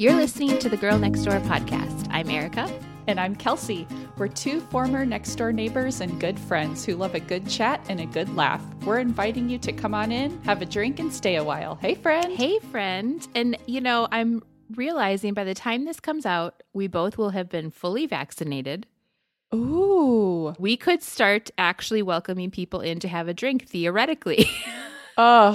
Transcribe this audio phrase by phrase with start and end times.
[0.00, 2.06] You're listening to the Girl Next Door podcast.
[2.08, 2.72] I'm Erica.
[3.06, 3.86] And I'm Kelsey.
[4.16, 8.00] We're two former next door neighbors and good friends who love a good chat and
[8.00, 8.64] a good laugh.
[8.86, 11.74] We're inviting you to come on in, have a drink, and stay a while.
[11.74, 12.32] Hey, friend.
[12.32, 13.28] Hey, friend.
[13.34, 14.42] And, you know, I'm
[14.74, 18.86] realizing by the time this comes out, we both will have been fully vaccinated.
[19.54, 20.54] Ooh.
[20.58, 24.48] We could start actually welcoming people in to have a drink, theoretically.
[25.22, 25.54] Oh,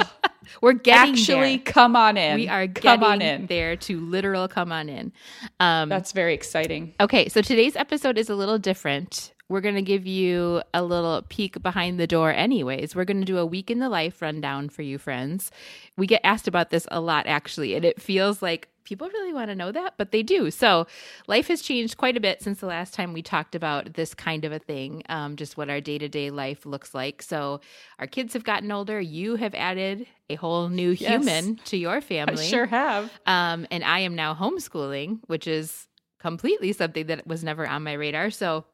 [0.62, 1.74] We're getting actually, there.
[1.74, 2.36] come on in.
[2.36, 3.46] We are come getting on in.
[3.48, 5.12] there to literal come on in.
[5.60, 6.94] Um, That's very exciting.
[7.00, 9.34] Okay, so today's episode is a little different.
[9.48, 12.96] We're going to give you a little peek behind the door, anyways.
[12.96, 15.52] We're going to do a week in the life rundown for you, friends.
[15.98, 19.50] We get asked about this a lot, actually, and it feels like people really want
[19.50, 20.50] to know that, but they do.
[20.52, 20.88] So,
[21.28, 24.46] life has changed quite a bit since the last time we talked about this kind
[24.46, 27.22] of a thing, um, just what our day to day life looks like.
[27.22, 27.60] So,
[28.00, 29.02] our kids have gotten older.
[29.02, 31.10] You have added a whole new Yes.
[31.10, 32.48] human to your I family.
[32.48, 33.12] sure have.
[33.26, 35.88] Um, and I am now homeschooling, which is
[36.20, 38.30] completely something that was never on my radar.
[38.32, 38.66] So,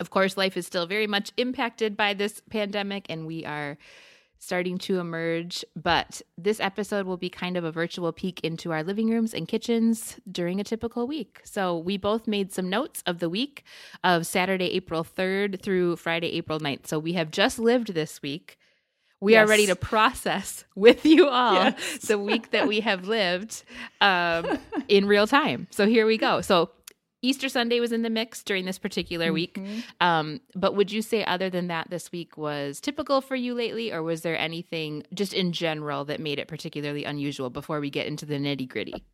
[0.00, 3.76] of course, life is still very much impacted by this pandemic, and we are
[4.40, 5.64] starting to emerge.
[5.76, 9.46] But this episode will be kind of a virtual peek into our living rooms and
[9.46, 11.40] kitchens during a typical week.
[11.44, 13.62] So, we both made some notes of the week
[14.02, 16.86] of Saturday, April 3rd through Friday, April 9th.
[16.88, 18.56] So, we have just lived this week.
[19.22, 21.98] We are ready to process with you all Yes.
[21.98, 23.62] the week that we have lived
[24.00, 25.66] um, in real time.
[25.70, 26.40] So here we go.
[26.40, 26.70] So
[27.22, 29.54] Easter Sunday was in the mix during this particular week.
[29.54, 29.82] Mhm.
[30.00, 33.92] Um, but would you say, other than that, this week was typical for you lately,
[33.92, 38.06] or was there anything just in general that made it particularly unusual before we get
[38.06, 39.04] into the nitty gritty?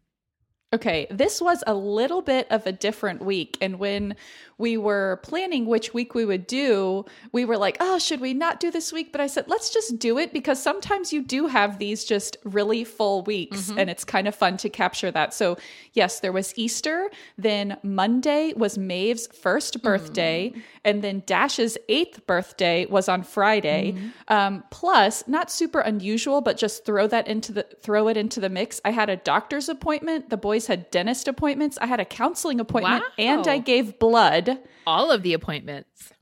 [0.72, 3.56] Okay, this was a little bit of a different week.
[3.61, 4.17] And when
[4.59, 8.59] we were planning which week we would do, we were like, oh, should we not
[8.59, 9.12] do this week?
[9.12, 12.83] But I said, let's just do it because sometimes you do have these just really
[12.83, 13.78] full weeks mm-hmm.
[13.78, 15.34] and it's kind of fun to capture that.
[15.34, 15.56] So,
[15.92, 17.11] yes, there was Easter.
[17.39, 19.83] Then Monday was Maeve's first mm.
[19.83, 20.53] birthday.
[20.84, 23.93] And then Dash's eighth birthday was on Friday.
[23.93, 24.09] Mm-hmm.
[24.28, 28.49] Um, plus, not super unusual, but just throw that into the throw it into the
[28.49, 28.81] mix.
[28.84, 30.31] I had a doctor's appointment.
[30.31, 31.77] The boys had dentist appointments.
[31.83, 34.59] I had a counseling appointment, and I gave blood.
[34.87, 36.12] All of the appointments.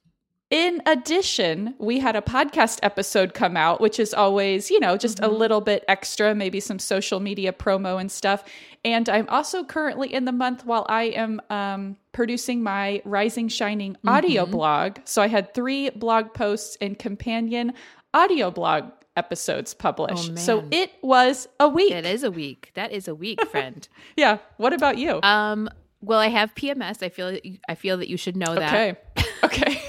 [0.50, 5.20] In addition, we had a podcast episode come out, which is always, you know, just
[5.20, 8.44] a little bit extra, maybe some social media promo and stuff.
[8.84, 13.96] And I'm also currently in the month while I am um, producing my Rising Shining
[14.06, 14.98] audio blog.
[15.04, 17.72] So I had three blog posts and companion
[18.12, 20.32] audio blog episodes published.
[20.32, 21.92] Oh, so it was a week.
[21.92, 22.70] It is a week.
[22.74, 23.86] That is a week, friend.
[24.16, 24.38] Yeah.
[24.56, 25.20] What about you?
[25.22, 25.68] um.
[26.00, 27.02] Well, I have PMS.
[27.02, 27.32] I feel.
[27.32, 28.74] that you- I feel that you should know that.
[28.74, 28.98] okay.
[29.44, 29.82] okay.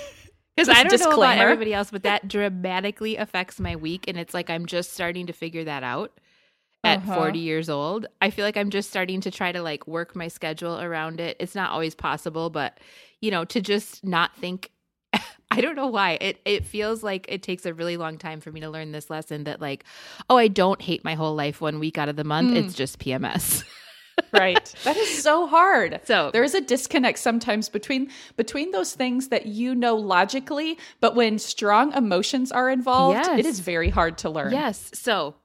[0.55, 4.05] Because I don't know about everybody else, but that dramatically affects my week.
[4.07, 6.17] And it's like I'm just starting to figure that out
[6.85, 7.15] at Uh-huh.
[7.15, 8.05] 40 years old.
[8.21, 11.35] I feel like I'm just starting to try to like work my schedule around it.
[11.41, 12.79] It's not always possible, but
[13.19, 14.71] you know, to just not think
[15.51, 16.17] I don't know why.
[16.21, 19.09] It it feels like it takes a really long time for me to learn this
[19.09, 19.83] lesson that like,
[20.29, 22.51] oh, I don't hate my whole life one week out of the month.
[22.53, 22.63] Mm.
[22.65, 23.63] It's just PMS.
[24.31, 29.27] right that is so hard So- there is a disconnect sometimes between between those things
[29.27, 33.39] that you know logically but when strong emotions are involved Yes.
[33.39, 34.89] it is very hard to learn Yes.
[34.93, 35.35] So,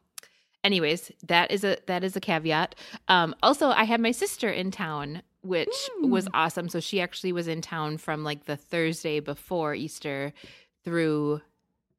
[0.62, 2.76] anyways, that is a that is a caveat.
[3.08, 6.68] Um, also, I had my sister in town, which was awesome.
[6.68, 10.32] So she actually was in town from like the Thursday before Easter
[10.84, 11.40] through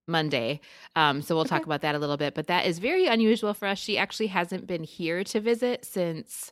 [0.07, 0.59] Monday.
[0.95, 2.35] Um, so we'll talk about that a little bit.
[2.35, 3.79] But that is very unusual for us.
[3.79, 6.51] She actually hasn't been here to visit since.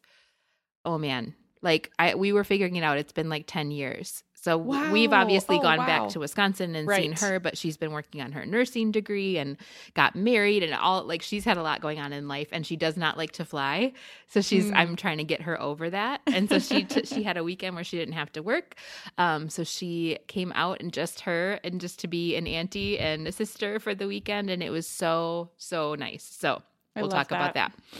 [0.85, 2.97] Oh man, like I we were figuring it out.
[2.97, 4.23] It's been like ten years.
[4.41, 5.85] So we've obviously Oh, gone wow.
[5.85, 9.57] back to Wisconsin and seen her, but she's been working on her nursing degree and
[9.95, 12.75] got married and all like she's had a lot going on in life and she
[12.77, 13.91] does not like to fly.
[14.27, 14.75] So she's Mm.
[14.77, 16.21] I'm trying to get her over that.
[16.27, 18.75] And so she t- she had a weekend where she didn't have to work.
[19.17, 23.27] Um so she came out and just her and just to be an auntie and
[23.27, 26.23] a sister for the weekend and it was so so nice.
[26.23, 26.61] So
[26.95, 27.73] I we'll talk about that.
[27.93, 27.99] that.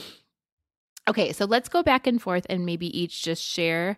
[1.10, 3.98] Okay, so let's go back and forth and maybe each just share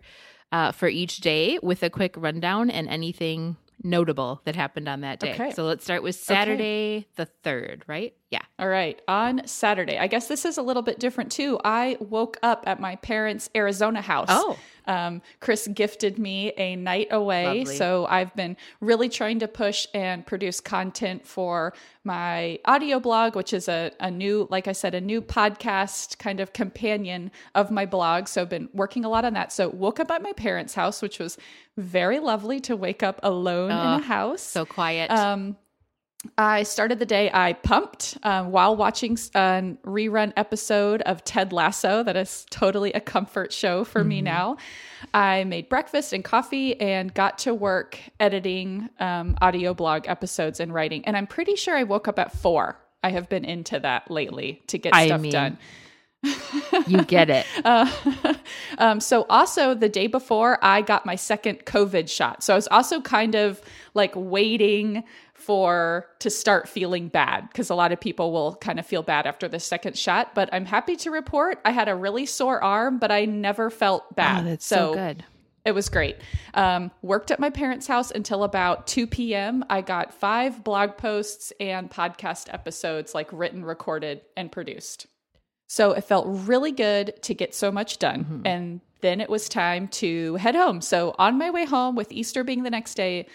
[0.52, 5.18] uh, for each day with a quick rundown and anything notable that happened on that
[5.18, 5.32] day.
[5.32, 5.50] Okay.
[5.52, 8.14] So let's start with Saturday the 3rd, right?
[8.32, 8.40] Yeah.
[8.58, 8.98] All right.
[9.08, 11.60] On Saturday, I guess this is a little bit different too.
[11.64, 14.28] I woke up at my parents' Arizona house.
[14.30, 14.58] Oh.
[14.86, 17.58] Um, Chris gifted me a night away.
[17.60, 17.76] Lovely.
[17.76, 21.74] So I've been really trying to push and produce content for
[22.04, 26.40] my audio blog, which is a, a new, like I said, a new podcast kind
[26.40, 28.28] of companion of my blog.
[28.28, 29.52] So I've been working a lot on that.
[29.52, 31.36] So woke up at my parents' house, which was
[31.76, 34.42] very lovely to wake up alone in Oh, a house.
[34.42, 35.10] So quiet.
[35.10, 35.56] Um,
[36.38, 42.02] I started the day, I pumped uh, while watching a rerun episode of Ted Lasso.
[42.02, 44.08] That is totally a comfort show for mm-hmm.
[44.08, 44.56] me now.
[45.12, 50.72] I made breakfast and coffee and got to work editing um, audio blog episodes and
[50.72, 51.04] writing.
[51.06, 52.78] And I'm pretty sure I woke up at four.
[53.02, 55.58] I have been into that lately to get I stuff mean, done.
[56.86, 57.46] you get it.
[57.64, 57.90] Uh,
[58.78, 62.42] um, so, also the day before, I got my second COVID shot.
[62.42, 63.60] So, I was also kind of
[63.94, 65.04] like waiting
[65.42, 69.26] for to start feeling bad because a lot of people will kind of feel bad
[69.26, 70.34] after the second shot.
[70.34, 74.04] But I'm happy to report I had a really sore arm, but I never felt
[74.10, 74.44] oh, bad.
[74.44, 75.24] Oh, that's so, so good.
[75.64, 76.16] It was great.
[76.54, 79.64] Um, worked at my parents' house until about 2 p.m.
[79.70, 85.06] I got five blog posts and podcast episodes, like written, recorded, and produced.
[85.68, 88.24] So it felt really good to get so much done.
[88.24, 88.46] Mm-hmm.
[88.46, 90.80] And then it was time to head home.
[90.80, 93.26] So on my way home, with Easter being the next day,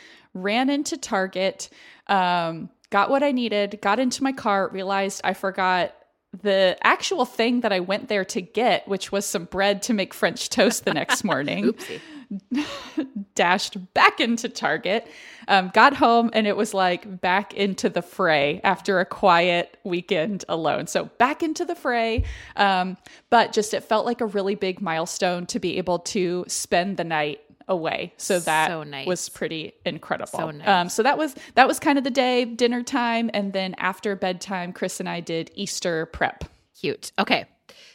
[0.44, 1.70] ran into Target,
[2.08, 5.94] um, got what I needed, got into my car, realized I forgot
[6.42, 10.14] the actual thing that I went there to get, which was some bread to make
[10.14, 11.74] French toast the next morning.
[13.36, 15.08] dashed back into Target,
[15.48, 20.44] um, got home, and it was like back into the fray after a quiet weekend
[20.50, 20.88] alone.
[20.88, 22.24] So back into the fray.
[22.56, 22.98] Um,
[23.30, 27.04] but just it felt like a really big milestone to be able to spend the
[27.04, 28.14] night away.
[28.18, 29.08] So that so nice.
[29.08, 30.40] was pretty incredible.
[30.40, 30.68] So, nice.
[30.68, 34.16] um, so that was that was kind of the day, dinner time, and then after
[34.16, 36.46] bedtime, Chris and I did Easter prep.
[36.80, 37.12] Cute.
[37.20, 37.46] Okay.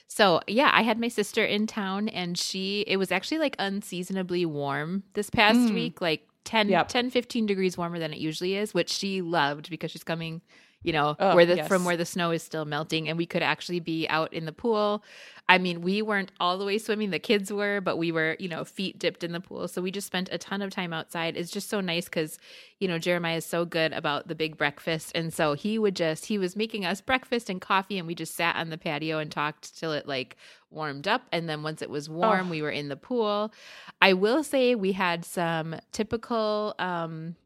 [0.08, 4.44] So, yeah, I had my sister in town and she it was actually like unseasonably
[4.44, 5.74] warm this past mm.
[5.74, 6.88] week, like 10 yep.
[6.88, 10.42] 10 15 degrees warmer than it usually is, which she loved because she's coming
[10.82, 11.68] you know, oh, where the yes.
[11.68, 14.52] from where the snow is still melting and we could actually be out in the
[14.52, 15.04] pool.
[15.48, 18.48] I mean, we weren't all the way swimming, the kids were, but we were, you
[18.48, 19.68] know, feet dipped in the pool.
[19.68, 21.36] So we just spent a ton of time outside.
[21.36, 22.38] It's just so nice cuz
[22.78, 26.26] you know, Jeremiah is so good about the big breakfast and so he would just
[26.26, 29.30] he was making us breakfast and coffee and we just sat on the patio and
[29.30, 30.36] talked till it like
[30.70, 32.50] warmed up and then once it was warm, oh.
[32.50, 33.52] we were in the pool.
[34.00, 37.36] I will say we had some typical um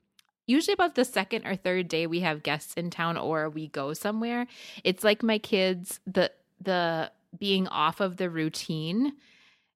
[0.46, 3.92] usually about the second or third day we have guests in town or we go
[3.92, 4.46] somewhere
[4.84, 9.12] it's like my kids the the being off of the routine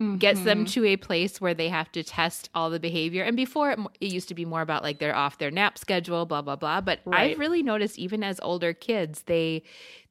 [0.00, 0.16] mm-hmm.
[0.16, 0.72] gets them mm-hmm.
[0.72, 4.12] to a place where they have to test all the behavior and before it, it,
[4.12, 7.00] used to be more about like they're off their nap schedule blah blah blah but
[7.04, 7.32] right.
[7.32, 9.62] i've really noticed even as older kids they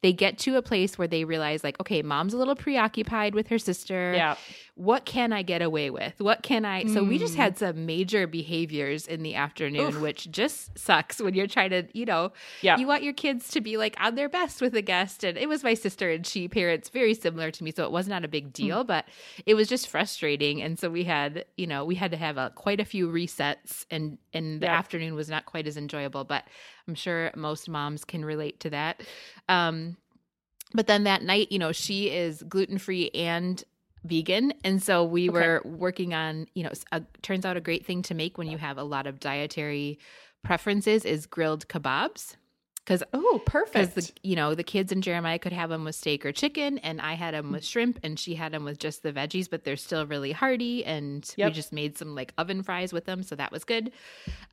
[0.02, 3.48] they get to a place where they realize like okay mom's a little preoccupied with
[3.48, 4.36] her sister yeah
[4.76, 6.94] what can i get away with what can i mm.
[6.94, 7.60] so we just had mm.
[7.60, 10.02] some major behaviors in the afternoon Oof.
[10.02, 12.32] which just sucks when you're trying to you know
[12.62, 12.78] yeah.
[12.78, 15.50] you want your kids to be like on their best with a guest and it
[15.50, 18.28] was my sister and she parents very similar to me so it was not a
[18.28, 18.54] big mm.
[18.54, 18.88] deal mm.
[18.88, 19.06] but
[19.46, 22.52] it was just frustrating and so we had you know we had to have a,
[22.56, 24.78] quite a few resets and and the yeah.
[24.78, 26.46] afternoon was not quite as enjoyable but
[26.90, 29.02] I'm sure most moms can relate to that.
[29.48, 29.96] Um,
[30.74, 33.64] but then that night, you know, she is gluten free and
[34.04, 34.54] vegan.
[34.64, 35.38] And so we okay.
[35.38, 38.58] were working on, you know, a, turns out a great thing to make when you
[38.58, 40.00] have a lot of dietary
[40.44, 42.36] preferences is grilled kebabs.
[42.90, 43.94] Because oh, perfect.
[43.94, 47.00] Because you know the kids and Jeremiah could have them with steak or chicken, and
[47.00, 49.76] I had them with shrimp, and she had them with just the veggies, but they're
[49.76, 50.84] still really hearty.
[50.84, 51.50] And yep.
[51.50, 53.92] we just made some like oven fries with them, so that was good.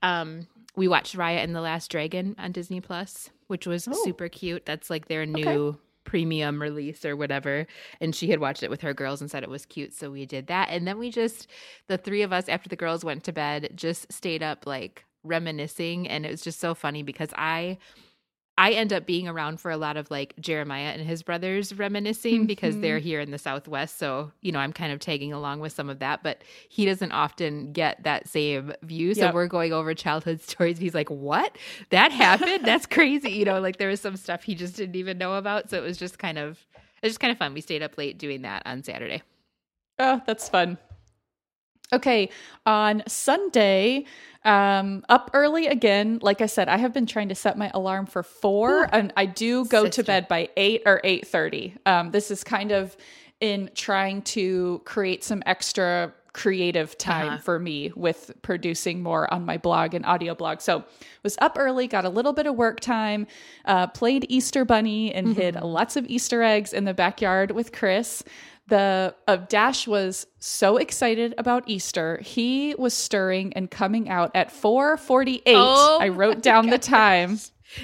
[0.03, 3.93] Um, we watched Raya and the Last Dragon on Disney Plus, which was oh.
[4.05, 4.67] super cute.
[4.67, 5.79] That's like their new okay.
[6.05, 7.67] premium release or whatever.
[8.01, 9.95] And she had watched it with her girls and said it was cute.
[9.95, 10.69] So we did that.
[10.71, 11.49] And then we just,
[11.89, 16.07] the three of us, after the girls went to bed, just stayed up like reminiscing.
[16.09, 17.79] And it was just so funny because I,
[18.59, 22.35] I end up being around for a lot of like Jeremiah and his brothers reminiscing
[22.35, 22.47] mm-hmm.
[22.47, 23.99] because they're here in the Southwest.
[23.99, 27.13] So, you know, I'm kind of tagging along with some of that, but he doesn't
[27.13, 29.15] often get that same view.
[29.15, 29.35] So yep.
[29.35, 30.79] we're going over childhood stories.
[30.79, 31.57] He's like, What?
[31.91, 32.61] That happened?
[32.65, 33.31] That's crazy.
[33.31, 35.69] You know, like there was some stuff he just didn't even know about.
[35.69, 37.53] So it was just kind of, it was just kind of fun.
[37.53, 39.23] We stayed up late doing that on Saturday.
[39.99, 40.79] Oh, that's fun.
[41.93, 42.31] Okay,
[42.65, 44.07] on Sunday,
[44.45, 46.19] um, up early again.
[46.21, 48.89] Like I said, I have been trying to set my alarm for four, Ooh.
[48.93, 50.03] and I do go Sister.
[50.03, 51.75] to bed by eight or eight thirty.
[51.87, 52.97] Um, this is kind of
[53.41, 57.39] in trying to create some extra creative time uh-huh.
[57.39, 60.61] for me with producing more on my blog and audio blog.
[60.61, 60.85] So
[61.23, 63.27] was up early, got a little bit of work time,
[63.65, 65.41] uh, played Easter Bunny and mm-hmm.
[65.41, 68.23] hid lots of Easter eggs in the backyard with Chris
[68.69, 72.19] the uh, Dash was so excited about Easter.
[72.23, 75.43] He was stirring and coming out at 4:48.
[75.47, 77.39] Oh I wrote down the time.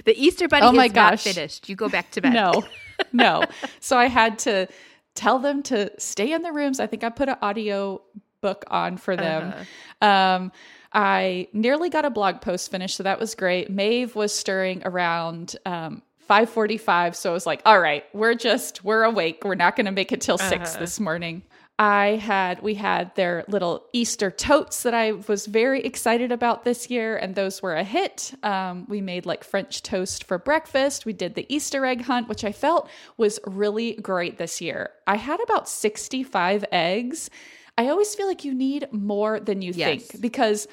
[0.05, 1.27] The Easter bunny oh my is gosh.
[1.27, 1.69] not finished.
[1.69, 2.33] You go back to bed.
[2.33, 2.65] No.
[3.13, 3.43] No.
[3.81, 4.69] so I had to
[5.15, 6.79] tell them to stay in their rooms.
[6.79, 8.01] I think I put an audio
[8.41, 9.53] book on for them.
[10.01, 10.07] Uh-huh.
[10.07, 10.53] Um,
[10.93, 13.71] I nearly got a blog post finished, so that was great.
[13.71, 19.05] Maeve was stirring around um, 5:45, so I was like, "All right, we're just we're
[19.05, 19.43] awake.
[19.45, 20.49] We're not going to make it till uh-huh.
[20.49, 21.43] 6 this morning."
[21.79, 26.91] I had we had their little Easter totes that I was very excited about this
[26.91, 28.35] year, and those were a hit.
[28.43, 31.07] Um, we made like French toast for breakfast.
[31.07, 34.91] We did the Easter egg hunt, which I felt was really great this year.
[35.07, 37.31] I had about 65 eggs.
[37.79, 40.07] I always feel like you need more than you yes.
[40.07, 40.69] think because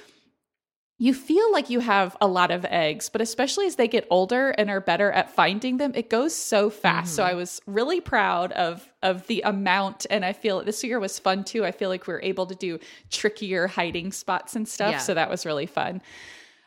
[1.01, 4.49] you feel like you have a lot of eggs, but especially as they get older
[4.49, 7.07] and are better at finding them, it goes so fast.
[7.07, 7.15] Mm-hmm.
[7.15, 11.17] So I was really proud of of the amount and I feel this year was
[11.17, 11.65] fun too.
[11.65, 12.79] I feel like we were able to do
[13.09, 14.97] trickier hiding spots and stuff, yeah.
[14.97, 16.01] so that was really fun.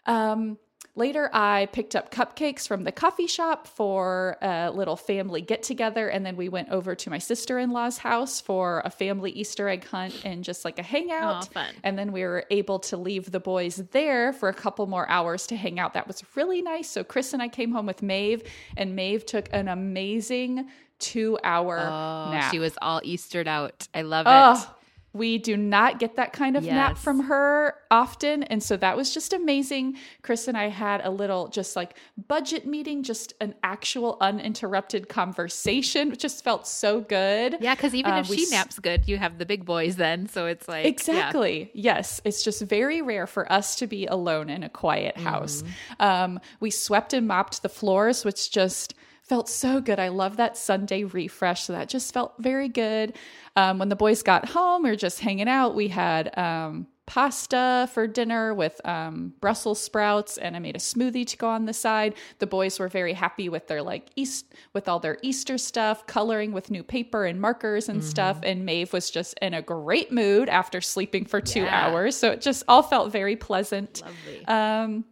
[0.06, 0.58] Um
[0.94, 6.08] Later, I picked up cupcakes from the coffee shop for a little family get together.
[6.08, 9.70] And then we went over to my sister in law's house for a family Easter
[9.70, 11.48] egg hunt and just like a hangout.
[11.48, 11.74] Oh, fun.
[11.82, 15.46] And then we were able to leave the boys there for a couple more hours
[15.46, 15.94] to hang out.
[15.94, 16.90] That was really nice.
[16.90, 18.42] So Chris and I came home with Maeve,
[18.76, 20.68] and Maeve took an amazing
[20.98, 22.52] two hour oh, nap.
[22.52, 23.88] She was all Eastered out.
[23.94, 24.68] I love it.
[25.12, 26.72] We do not get that kind of yes.
[26.72, 28.42] nap from her often.
[28.44, 29.98] And so that was just amazing.
[30.22, 31.96] Chris and I had a little just like
[32.28, 37.58] budget meeting, just an actual uninterrupted conversation, which just felt so good.
[37.60, 40.28] Yeah, because even um, if she naps good, you have the big boys then.
[40.28, 40.86] So it's like.
[40.86, 41.70] Exactly.
[41.74, 41.96] Yeah.
[41.96, 42.20] Yes.
[42.24, 45.62] It's just very rare for us to be alone in a quiet house.
[46.00, 46.06] Mm.
[46.06, 49.98] Um, we swept and mopped the floors, which just felt so good.
[49.98, 51.62] I love that Sunday refresh.
[51.62, 53.16] So that just felt very good.
[53.56, 55.74] Um, when the boys got home, we were just hanging out.
[55.74, 61.26] We had um, pasta for dinner with um, Brussels sprouts, and I made a smoothie
[61.26, 62.14] to go on the side.
[62.38, 66.52] The boys were very happy with their like East with all their Easter stuff, coloring
[66.52, 68.08] with new paper and markers and mm-hmm.
[68.08, 68.40] stuff.
[68.42, 71.86] And Maeve was just in a great mood after sleeping for two yeah.
[71.86, 74.02] hours, so it just all felt very pleasant.
[74.02, 74.46] Lovely.
[74.46, 75.04] Um,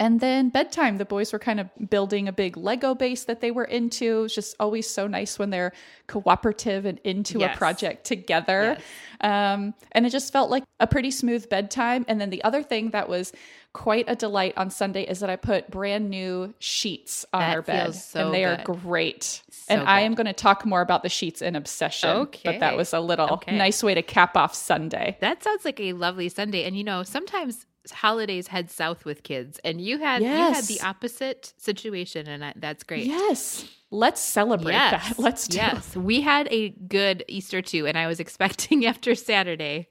[0.00, 3.50] and then bedtime, the boys were kind of building a big Lego base that they
[3.50, 4.24] were into.
[4.24, 5.72] It's just always so nice when they're
[6.06, 7.54] cooperative and into yes.
[7.54, 8.78] a project together.
[8.78, 8.82] Yes.
[9.20, 12.04] Um, and it just felt like a pretty smooth bedtime.
[12.06, 13.32] And then the other thing that was
[13.72, 17.62] quite a delight on Sunday is that I put brand new sheets on that our
[17.62, 17.94] bed.
[17.94, 18.60] So and they good.
[18.60, 19.42] are great.
[19.50, 19.88] So and good.
[19.88, 22.10] I am going to talk more about the sheets in obsession.
[22.10, 22.40] Okay.
[22.44, 23.56] But that was a little okay.
[23.56, 25.16] nice way to cap off Sunday.
[25.20, 26.64] That sounds like a lovely Sunday.
[26.64, 30.38] And you know, sometimes holidays head south with kids and you had yes.
[30.38, 35.08] you had the opposite situation and I, that's great yes let's celebrate yes.
[35.08, 39.14] that let's do yes we had a good easter too and i was expecting after
[39.14, 39.88] saturday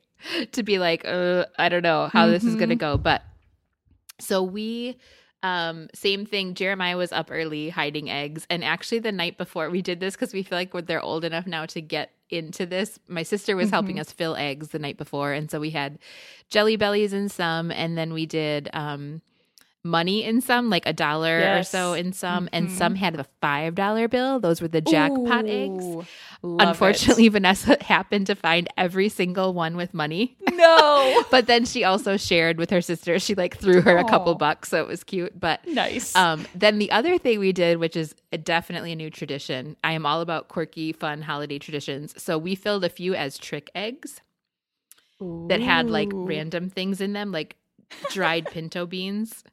[0.51, 2.33] to be like uh, i don't know how mm-hmm.
[2.33, 2.93] this is going to mm-hmm.
[2.93, 3.23] go but
[4.19, 4.97] so we
[5.43, 6.55] um, same thing.
[6.55, 8.47] Jeremiah was up early hiding eggs.
[8.49, 11.45] And actually, the night before we did this, because we feel like they're old enough
[11.45, 13.73] now to get into this, my sister was mm-hmm.
[13.73, 15.33] helping us fill eggs the night before.
[15.33, 15.99] And so we had
[16.49, 17.71] jelly bellies in some.
[17.71, 19.21] And then we did um,
[19.83, 21.59] money in some, like a dollar yes.
[21.59, 22.55] or so in some, mm-hmm.
[22.55, 24.39] and some had a five dollar bill.
[24.39, 26.07] Those were the jackpot Ooh, eggs.
[26.43, 27.29] Unfortunately, it.
[27.31, 30.37] Vanessa happened to find every single one with money.
[30.51, 33.17] No, but then she also shared with her sister.
[33.19, 34.01] She like threw her Aww.
[34.01, 35.39] a couple bucks, so it was cute.
[35.39, 36.15] But nice.
[36.15, 39.77] Um, then the other thing we did, which is a, definitely a new tradition.
[39.83, 42.21] I am all about quirky, fun holiday traditions.
[42.21, 44.21] So we filled a few as trick eggs.
[45.19, 45.47] Ooh.
[45.49, 47.55] That had like random things in them, like
[48.11, 49.43] dried pinto beans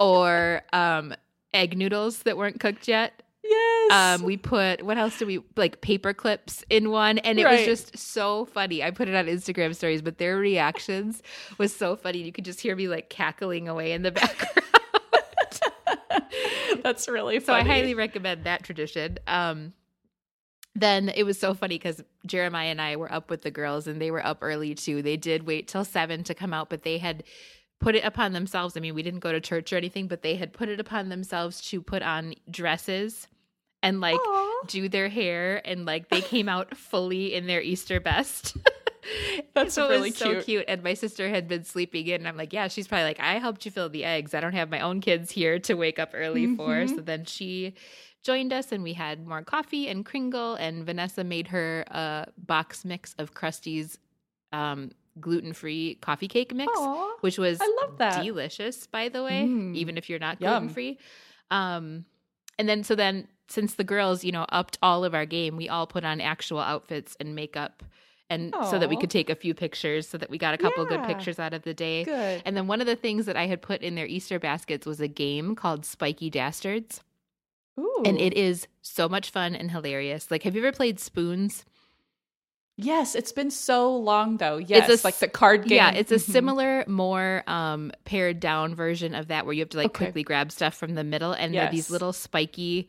[0.00, 1.14] or um,
[1.52, 3.22] egg noodles that weren't cooked yet.
[3.42, 3.92] Yes.
[3.92, 7.58] Um, we put what else did we like paper clips in one, and it right.
[7.58, 8.82] was just so funny.
[8.82, 11.22] I put it on Instagram stories, but their reactions
[11.58, 12.22] was so funny.
[12.22, 14.64] You could just hear me like cackling away in the background.
[16.82, 17.64] That's really funny.
[17.64, 19.18] So I highly recommend that tradition.
[19.26, 19.74] Um,
[20.74, 24.00] then it was so funny because Jeremiah and I were up with the girls, and
[24.00, 25.02] they were up early too.
[25.02, 27.24] They did wait till seven to come out, but they had
[27.84, 28.76] put it upon themselves.
[28.76, 31.10] I mean, we didn't go to church or anything, but they had put it upon
[31.10, 33.28] themselves to put on dresses
[33.82, 34.68] and like Aww.
[34.68, 38.56] do their hair and like they came out fully in their Easter best.
[39.54, 40.44] That's so really so cute.
[40.46, 40.64] cute.
[40.66, 43.34] And my sister had been sleeping in, and I'm like, yeah, she's probably like, I
[43.34, 44.32] helped you fill the eggs.
[44.32, 46.56] I don't have my own kids here to wake up early mm-hmm.
[46.56, 46.88] for.
[46.88, 47.74] So then she
[48.22, 52.86] joined us, and we had more coffee and Kringle, and Vanessa made her a box
[52.86, 53.98] mix of Krusteaz
[54.54, 58.24] um, gluten free coffee cake mix, Aww, which was I love that.
[58.24, 60.98] delicious, by the way, mm, even if you're not gluten free.
[61.50, 62.04] Um,
[62.58, 65.68] and then so then since the girls, you know, upped all of our game, we
[65.68, 67.82] all put on actual outfits and makeup
[68.30, 68.70] and Aww.
[68.70, 70.96] so that we could take a few pictures so that we got a couple yeah.
[70.96, 72.04] good pictures out of the day.
[72.04, 72.42] Good.
[72.44, 75.00] And then one of the things that I had put in their Easter baskets was
[75.00, 77.02] a game called Spiky Dastards.
[77.78, 78.02] Ooh.
[78.04, 80.30] And it is so much fun and hilarious.
[80.30, 81.64] Like have you ever played spoons?
[82.76, 84.56] Yes, it's been so long though.
[84.56, 85.76] Yes, It's a like the card game.
[85.76, 86.20] Yeah, it's a Mhm.
[86.32, 89.94] similar, more um, pared down version of that where you have to like Okay.
[89.94, 92.88] quickly grab stuff from the middle, and they're these little spiky,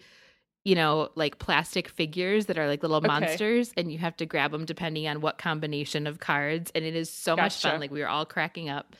[0.65, 3.07] you know, like plastic figures that are like little Okay.
[3.07, 6.95] monsters, and you have to grab them depending on what combination of cards, and it
[6.95, 7.79] is so much fun.
[7.79, 8.95] Like we were all cracking up.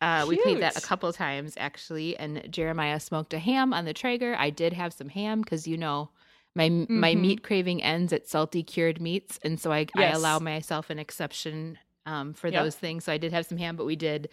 [0.00, 3.94] Uh, we played that a couple times actually, and Jeremiah smoked a ham on the
[3.94, 4.36] Traeger.
[4.38, 6.10] I did have some ham because you know
[6.54, 7.20] my my Mhm.
[7.20, 11.78] meat craving ends at salty cured meats, and so I, I allow myself an exception
[12.06, 12.62] um, for Yep.
[12.64, 13.04] those things.
[13.04, 14.30] So I did have some ham, but we did.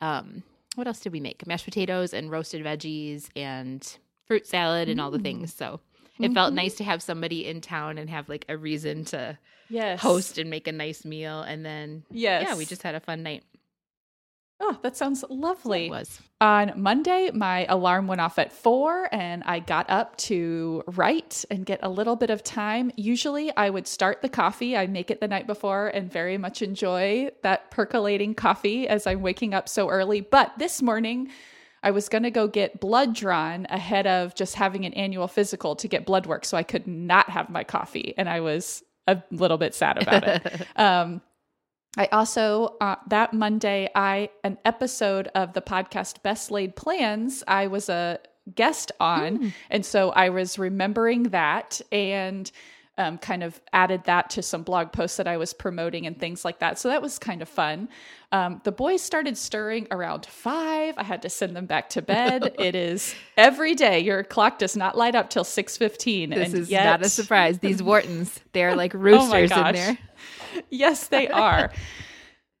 [0.00, 0.42] Um,
[0.74, 1.46] what else did we make?
[1.46, 3.96] Mashed potatoes and roasted veggies and
[4.26, 5.22] fruit salad and all the Mm.
[5.22, 5.54] things.
[5.54, 5.80] So
[6.18, 6.56] it felt Mhm.
[6.56, 10.00] nice to have somebody in town and have like a reason to yes.
[10.00, 11.42] host and make a nice meal.
[11.42, 12.46] And then Yes.
[12.48, 13.44] yeah, we just had a fun night.
[14.66, 15.86] Oh, that sounds lovely.
[15.86, 16.22] It was.
[16.40, 21.66] On Monday, my alarm went off at four, and I got up to write and
[21.66, 22.90] get a little bit of time.
[22.96, 24.74] Usually, I would start the coffee.
[24.74, 29.20] I make it the night before and very much enjoy that percolating coffee as I'm
[29.20, 30.22] waking up so early.
[30.22, 31.28] But this morning,
[31.82, 35.76] I was going to go get blood drawn ahead of just having an annual physical
[35.76, 36.46] to get blood work.
[36.46, 38.14] So I could not have my coffee.
[38.16, 40.66] And I was a little bit sad about it.
[40.76, 41.20] Um,
[41.96, 47.44] I also uh, that Monday, I an episode of the podcast Best Laid Plans.
[47.46, 48.18] I was a
[48.54, 52.50] guest on, and so I was remembering that and
[52.96, 56.44] um, kind of added that to some blog posts that I was promoting and things
[56.44, 56.78] like that.
[56.78, 57.88] So that was kind of fun.
[58.30, 60.94] Um, the boys started stirring around five.
[60.96, 62.54] I had to send them back to bed.
[62.58, 64.00] it is every day.
[64.00, 66.30] Your clock does not light up till six fifteen.
[66.30, 67.58] This and is yet, not a surprise.
[67.58, 69.98] These Whartons, they're like Oh roosters in there.
[70.70, 71.72] yes, they are.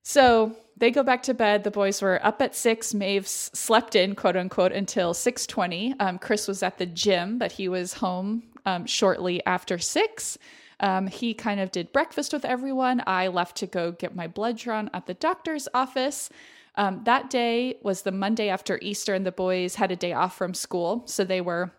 [0.02, 1.64] so they go back to bed.
[1.64, 2.94] The boys were up at six.
[2.94, 5.94] Maeve slept in, quote unquote, until six twenty.
[6.00, 10.36] Um, Chris was at the gym, but he was home um, shortly after six.
[10.80, 13.02] Um, he kind of did breakfast with everyone.
[13.06, 16.28] I left to go get my blood drawn at the doctor's office.
[16.74, 20.36] Um, that day was the Monday after Easter, and the boys had a day off
[20.36, 21.72] from school, so they were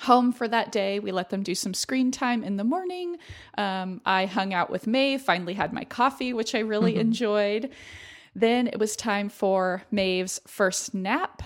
[0.00, 0.98] home for that day.
[0.98, 3.16] We let them do some screen time in the morning.
[3.56, 7.70] Um, I hung out with Maeve, finally had my coffee, which I really enjoyed.
[8.34, 11.42] Then it was time for Maeve's first nap.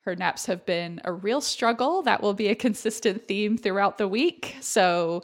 [0.00, 2.02] Her naps have been a real struggle.
[2.02, 4.56] That will be a consistent theme throughout the week.
[4.60, 5.22] So,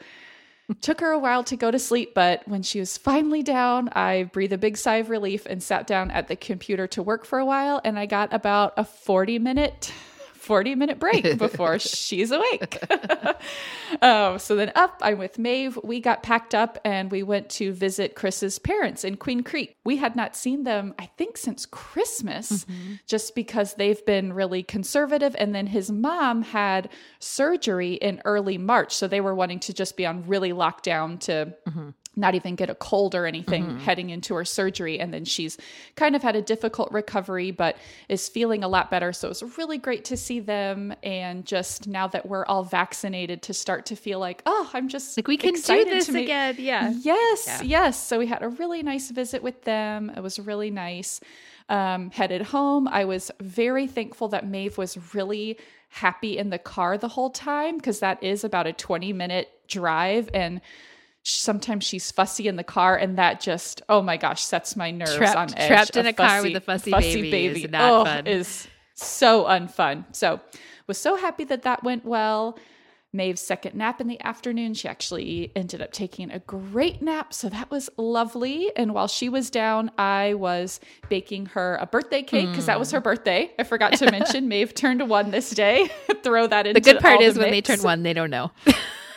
[0.83, 4.25] took her a while to go to sleep, but when she was finally down, I
[4.25, 7.39] breathed a big sigh of relief and sat down at the computer to work for
[7.39, 7.81] a while.
[7.85, 9.93] And I got about a 40 minute
[10.39, 12.79] 40 minute break before she's awake.
[14.03, 15.79] um, so then up, I'm with Maeve.
[15.83, 19.77] We got packed up and we went to visit Chris's parents in Queen Creek.
[19.85, 22.67] We had not seen them, I think, since Christmas,
[23.07, 25.35] just because they've been really conservative.
[25.39, 28.95] And then his mom had surgery in early March.
[28.95, 31.55] So they were wanting to just be on really lockdown to
[32.19, 34.99] not even get a cold or anything heading into her surgery.
[34.99, 35.57] And then she's
[35.95, 37.77] kind of had a difficult recovery, but
[38.09, 39.13] is feeling a lot better.
[39.13, 40.93] So it's really great to see them.
[41.03, 45.17] And just now that we're all vaccinated, to start to feel like, oh, I'm just
[45.17, 46.57] Like we can do this again.
[46.59, 46.93] Yeah.
[47.01, 47.63] Yes, Yeah.
[47.63, 48.03] yes.
[48.03, 50.11] So we had a really nice visit with them.
[50.17, 51.21] It was really nice.
[51.71, 52.89] Um, headed home.
[52.89, 55.59] I was very thankful that Maeve was really
[55.91, 60.31] happy in the car the whole time because that is about a 20 minute drive.
[60.33, 60.61] And
[61.37, 65.17] sometimes she's fussy in the car, and that just, oh my gosh, sets my nerves
[65.17, 65.69] Trapped- on edge.
[65.69, 66.91] trapped in a car with a fussy
[67.31, 68.27] baby is not oh, fun.
[68.27, 70.05] Is so unfun.
[70.13, 70.41] So
[70.87, 72.59] was so happy that that went well.
[73.11, 74.75] Maeve's second nap in the afternoon.
[74.75, 77.33] She actually ended up taking a great nap.
[77.33, 78.71] So that was lovely.
[78.77, 82.91] And while she was down, I was baking her a birthday cake because that was
[82.91, 82.97] Hmm.
[82.97, 83.51] her birthday.
[83.59, 85.91] I forgot to mention Maeve turned one this day.
[86.23, 88.51] Throw that into The good part the is when they turn one, they don't know.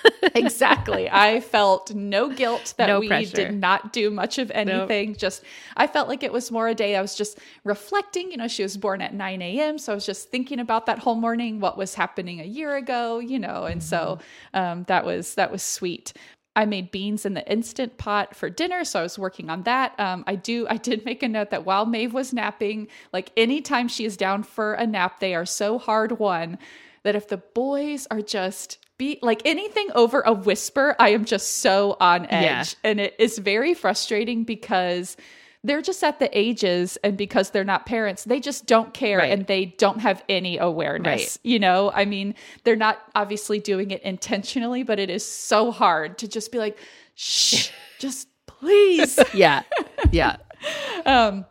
[0.36, 1.10] exactly.
[1.10, 3.36] I felt no guilt that No we pressure.
[3.36, 5.16] did not do much of anything.
[5.16, 5.44] Just,
[5.78, 8.32] I felt like it was more a day I was just reflecting.
[8.32, 9.78] You know, she was born at 9 a.m.
[9.78, 13.20] So I was just thinking about that whole morning, what was happening a year ago,
[13.20, 14.20] you know, and so
[14.54, 16.14] um, that was, that was sweet.
[16.56, 19.98] I made beans in the instant pot for dinner, so I was working on that.
[19.98, 23.88] Um, I do, I did make a note that while Maeve was napping, like anytime
[23.88, 26.58] she is down for a nap, they are so hard won
[27.04, 31.58] that if the boys are just be like anything over a whisper, I am just
[31.58, 32.44] so on edge.
[32.44, 32.90] Yeah.
[32.92, 35.18] And it is very frustrating because
[35.64, 39.32] they're just at the ages and because they're not parents, they just don't care Right.
[39.32, 41.22] and they don't have any awareness.
[41.22, 41.38] Right.
[41.42, 46.20] You know, I mean, they're not obviously doing it intentionally, but it is so hard
[46.20, 46.78] to just be like,
[47.16, 49.18] shh, just please.
[49.34, 49.64] yeah.
[50.12, 50.38] Yeah.
[51.08, 51.44] um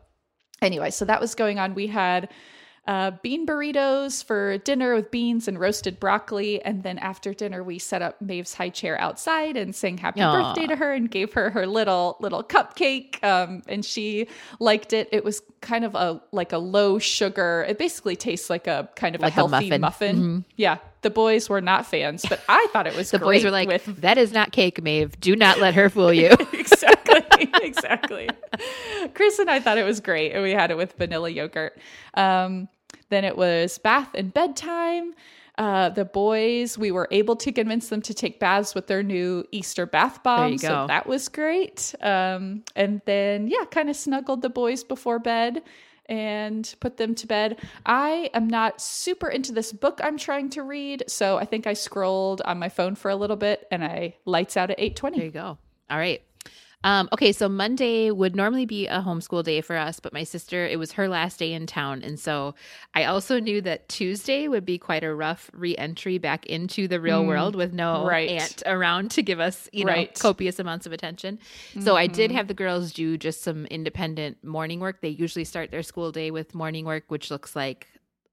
[0.63, 2.29] anyway so that was going on we had
[2.90, 6.61] uh, bean burritos for dinner with beans and roasted broccoli.
[6.64, 10.33] And then after dinner, we set up Maeve's high chair outside and sang happy Aw.
[10.55, 13.22] birthday to her and gave her her little little cupcake.
[13.22, 14.26] Um, and she
[14.59, 15.09] liked it.
[15.12, 17.64] It was kind of a like a low sugar.
[17.68, 19.81] It basically tastes like a kind of Like a a healthy muffin.
[19.81, 20.16] muffin.
[20.16, 20.38] Mm-hmm.
[20.57, 23.68] Yeah, the boys were not fans, but I thought it was The boys were like,
[23.68, 25.20] with "That is not cake, Maeve.
[25.20, 28.29] Do not let her fool you." exactly exactly
[29.14, 31.79] chris and i thought it was great and we had it with vanilla yogurt
[32.14, 32.68] um,
[33.11, 35.14] then it was bath and bedtime
[35.59, 39.44] uh, the boys we were able to convince them to take baths with their new
[39.53, 44.49] easter bath bomb so that was great um, and then yeah kind of snuggled the
[44.49, 45.62] boys before bed
[46.11, 47.59] and put them to bed.
[47.87, 51.73] I am not super into this book I'm trying to read, so I think I
[51.73, 55.16] scrolled on my phone for a little bit and I lights out at 8:20.
[55.16, 55.57] There you go.
[55.88, 56.20] All right.
[56.83, 60.66] Um, okay, so Monday would normally be a homeschool day for us, but my sister,
[60.66, 62.03] it was her last day in town.
[62.03, 62.55] And so
[62.95, 66.99] I also knew that Tuesday would be quite a rough re entry back into the
[66.99, 68.31] real world with no right.
[68.31, 70.19] aunt around to give us, you know, Right.
[70.19, 71.38] copious amounts of attention.
[71.81, 75.03] So I did have the girls do just some independent morning work.
[75.03, 77.88] They usually start their school day with morning work, which looks like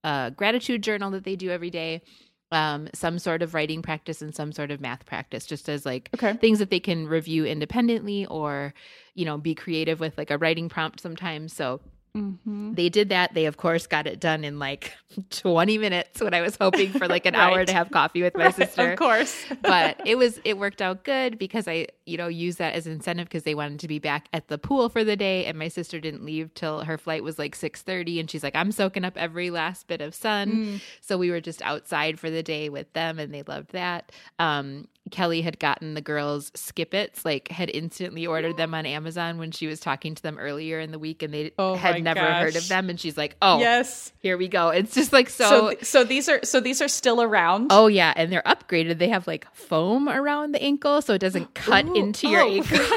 [0.06, 2.02] a gratitude journal that they do every day.
[2.50, 6.10] Um, some sort of writing practice and some sort of math practice, just as like
[6.14, 6.34] Okay.
[6.34, 8.74] things that they can review independently or
[9.16, 11.82] you know be creative with like a writing prompt sometimes so
[12.15, 12.74] Mm-hmm.
[12.74, 13.34] they did that.
[13.34, 14.93] They of course got it done in like
[15.30, 18.52] 20 minutes when i was hoping for like an hour to have coffee with my
[18.52, 19.46] sister Of course.
[19.62, 23.26] but it was it worked out good because I you know used that as incentive
[23.28, 26.00] because they wanted to be back at the pool for the day and my sister
[26.00, 29.50] didn't leave till her flight was like 6:30 and she's like I'm soaking up every
[29.50, 30.82] last bit of sun.
[31.02, 34.12] So we were just outside for the day with them and they loved that.
[34.39, 39.52] Um Kelly had gotten the girls Skip-Its like had instantly ordered them on Amazon when
[39.52, 42.56] she was talking to them earlier in the week and they Oh had never heard
[42.56, 44.12] of them and she's like oh yes.
[44.20, 47.67] here we go it's just like So, so these are so these are still around.
[47.70, 48.98] Oh yeah, and they're upgraded.
[48.98, 52.50] They have like foam around the ankle so it doesn't cut Ooh, into your oh,
[52.50, 52.78] ankle.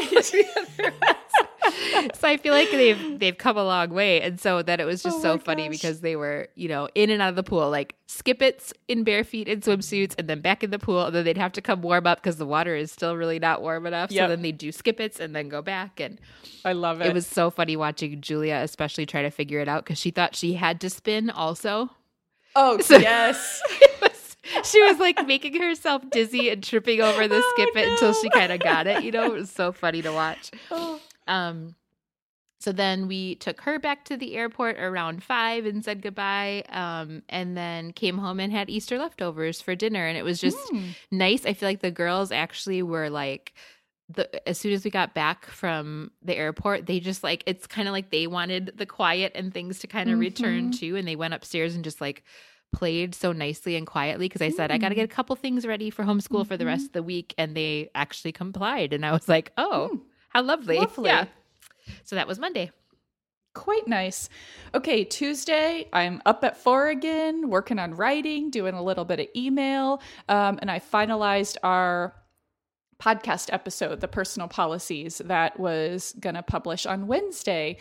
[0.79, 0.95] right.
[2.15, 5.03] so I feel like they've they've come a long way, and so that it was
[5.03, 5.77] just Oh so funny gosh.
[5.77, 9.23] because they were you know in and out of the pool like Skip-Its in bare
[9.25, 11.83] feet in swimsuits, and then back in the pool, and then they'd have to come
[11.83, 14.11] warm up because the water is still really not warm enough.
[14.11, 16.19] So then they'd do Skip-Its and then go back, and
[16.65, 17.07] I love it.
[17.09, 20.35] it was so funny watching Julia especially try to figure it out because she thought
[20.35, 21.91] she had to spin also.
[22.57, 23.63] oh so- yes.
[24.65, 28.29] She was like making herself dizzy and tripping over the Oh, skip it until she
[28.31, 29.05] kind of got it.
[29.05, 30.51] You know, it was so funny to watch.
[30.73, 30.99] Oh.
[31.31, 31.75] Um,
[32.61, 36.63] so then we took her back to the airport around five and said goodbye.
[36.69, 40.59] Um, and then came home and had Easter leftovers for dinner, and it was just
[40.73, 40.95] Mm.
[41.11, 41.47] nice.
[41.47, 43.55] I feel like the girls actually were like.
[44.13, 47.87] The, as soon as we got back from the airport, they just like it's kind
[47.87, 51.15] of like they wanted the quiet and things to kind of return to, and they
[51.15, 52.25] went upstairs and just like
[52.73, 54.97] played so nicely and quietly because I said I got to Mm.
[54.97, 57.89] get a couple things ready for homeschool for the rest of the week, and they
[57.95, 60.01] actually complied, and I was like, oh, Mm.
[60.31, 61.11] How lovely, Lovely.
[61.11, 61.27] yeah.
[62.05, 62.71] So that was Monday.
[63.53, 64.29] Quite nice.
[64.75, 69.27] Okay, Tuesday, I'm up at four again, working on writing, doing a little bit of
[69.35, 72.15] email, um, and I finalized our
[73.03, 77.79] podcast episode, the personal policies that was gonna publish on Wednesday.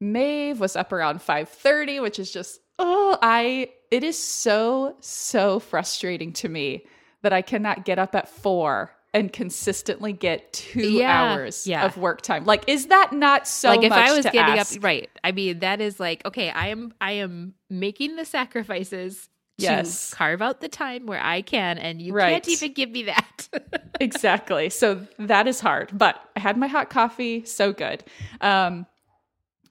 [0.00, 6.32] Maeve was up around 5:30, which is just oh, I it is so so frustrating
[6.34, 6.86] to me
[7.22, 11.84] that I cannot get up at 4 and consistently get 2 Yeah, hours yeah.
[11.84, 12.44] of work time.
[12.44, 14.76] Like is that not so like if I was getting ask?
[14.76, 19.28] up right, I mean that is like okay, I am I am making the sacrifices
[19.58, 20.10] Yes.
[20.10, 22.32] to carve out the time where I can, and you Right.
[22.32, 23.48] can't even give me that.
[24.00, 24.70] exactly.
[24.70, 28.02] So that is hard, but I had my hot coffee, so good.
[28.40, 28.86] Um,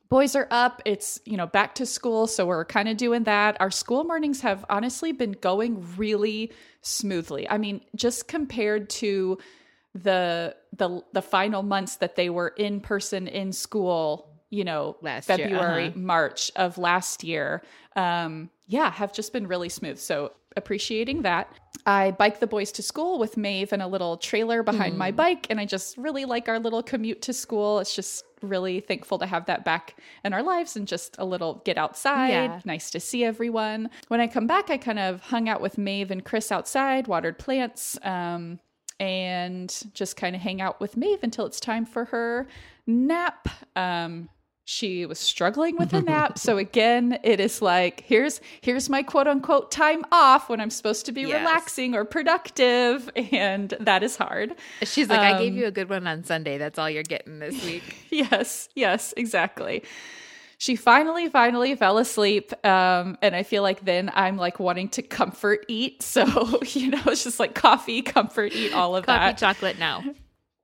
[0.09, 0.81] boys are up.
[0.85, 3.57] It's, you know, back to school, so we're kind of doing that.
[3.59, 7.49] Our school mornings have honestly been going really smoothly.
[7.49, 9.37] I mean, just compared to
[9.93, 15.29] the the the final months that they were in person in school, you know, Last
[15.29, 15.99] year, February, uh-huh.
[15.99, 17.63] March of last year.
[17.95, 19.97] Um, yeah, have just been really smooth.
[19.97, 21.51] So appreciating that.
[21.85, 24.99] I bike the boys to school with Maeve and a little trailer behind Hmm.
[24.99, 27.79] my bike, and I just really like our little commute to school.
[27.79, 31.61] It's just really thankful to have that back in our lives and just a little
[31.65, 32.29] get outside.
[32.29, 32.61] Yeah.
[32.65, 33.89] Nice to see everyone.
[34.07, 37.37] When I come back, I kind of hung out with Maeve and Chris outside, watered
[37.37, 37.97] plants.
[38.03, 38.59] Um,
[38.99, 42.47] and just kind of hang out with Maeve until it's time for her
[42.85, 43.47] nap.
[43.75, 44.29] Um,
[44.71, 49.25] she was struggling with her nap, so again, it is like here's here's my quote
[49.27, 51.39] unquote time off when I'm supposed to be Yes.
[51.39, 54.53] relaxing or productive, and that is hard.
[54.83, 56.59] She's like, I gave Um, you a good one on Sunday.
[56.59, 57.83] That's all you're getting this week.
[58.11, 59.83] Yes, yes, exactly.
[60.59, 62.53] she finally, finally fell asleep.
[62.65, 66.03] Um, and I feel like then I'm like wanting to comfort eat.
[66.03, 66.25] So,
[66.73, 69.17] you know, it's just like coffee, comfort eat, all of that.
[69.19, 69.37] Coffee, that.
[69.39, 70.03] chocolate now.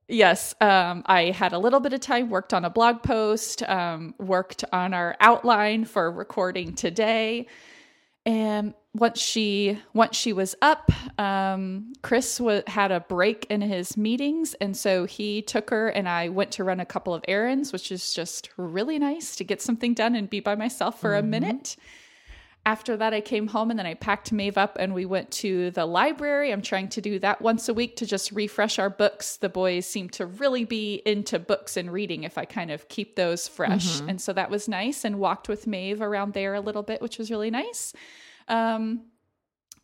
[0.08, 4.14] Yes, um, I had a little bit of time, worked on a blog post, um,
[4.18, 7.48] worked on our outline for recording today.
[8.24, 13.96] And once she once she was up, um, Chris w- had a break in his
[13.96, 17.72] meetings, and so he took her and I went to run a couple of errands,
[17.72, 21.22] which is just really nice to get something done and be by myself for a
[21.22, 21.76] minute.
[22.66, 25.70] After that, I came home and then I packed Maeve up and we went to
[25.70, 26.52] the library.
[26.52, 29.36] I'm trying to do that once a week to just refresh our books.
[29.36, 33.14] The boys seem to really be into books and reading if I kind of keep
[33.14, 34.00] those fresh.
[34.08, 37.18] And so that was nice and walked with Maeve around there a little bit, which
[37.18, 37.92] was really nice.
[38.48, 39.04] Um,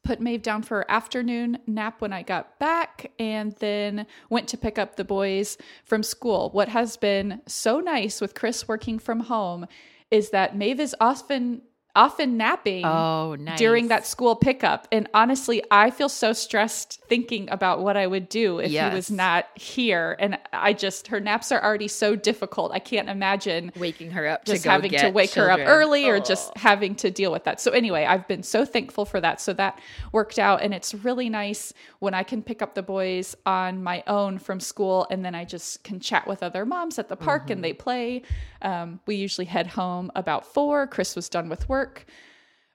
[0.02, 4.76] put Maeve down for afternoon nap when I got back, and then went to pick
[4.76, 6.50] up the boys from school.
[6.50, 9.66] What has been so nice with Chris working from home
[10.10, 11.62] is that Maeve is often
[11.94, 13.58] often napping Oh, nice.
[13.58, 14.88] during that school pickup.
[14.90, 19.10] And honestly, I feel so stressed thinking about what I would do if he was
[19.10, 20.16] not here.
[20.18, 22.72] And I just, her naps are already so difficult.
[22.72, 25.68] I can't imagine waking her up just to having to wake her up children.
[25.76, 26.20] early or Oh.
[26.20, 27.60] just having to deal with that.
[27.60, 29.40] So anyway, I've been so thankful for that.
[29.40, 29.78] So that
[30.12, 34.02] worked out and it's really nice when I can pick up the boys on my
[34.06, 37.42] own from school and then I just can chat with other moms at the park
[37.44, 37.52] Mm-hmm.
[37.52, 38.22] and they play.
[38.62, 40.86] Um, we usually head home about 4.
[40.86, 42.06] Chris was done with work.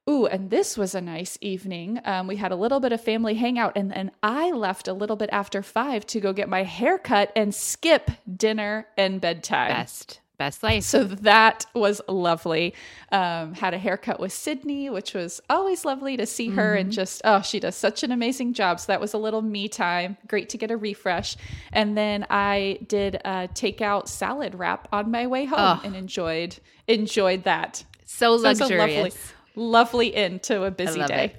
[0.09, 1.99] Ooh, and this was a nice evening.
[2.05, 5.17] Um, we had a little bit of family hangout, and then I left a little
[5.17, 9.69] bit after five to go get my hair cut and skip dinner and bedtime.
[9.69, 10.83] best best life.
[10.83, 12.73] So that was lovely.
[13.11, 17.21] Um, had a haircut with Sydney, which was always lovely to see her and just,
[17.25, 18.79] oh, she does such an amazing job.
[18.79, 20.17] So that was a little me time.
[20.27, 21.35] Great to get a refresh.
[21.73, 25.81] And then I did a takeout salad wrap on my way home Oh.
[25.83, 27.83] and enjoyed enjoyed that.
[28.05, 29.33] so So it was a luxurious.
[29.55, 31.33] lovely, lovely end to a busy day.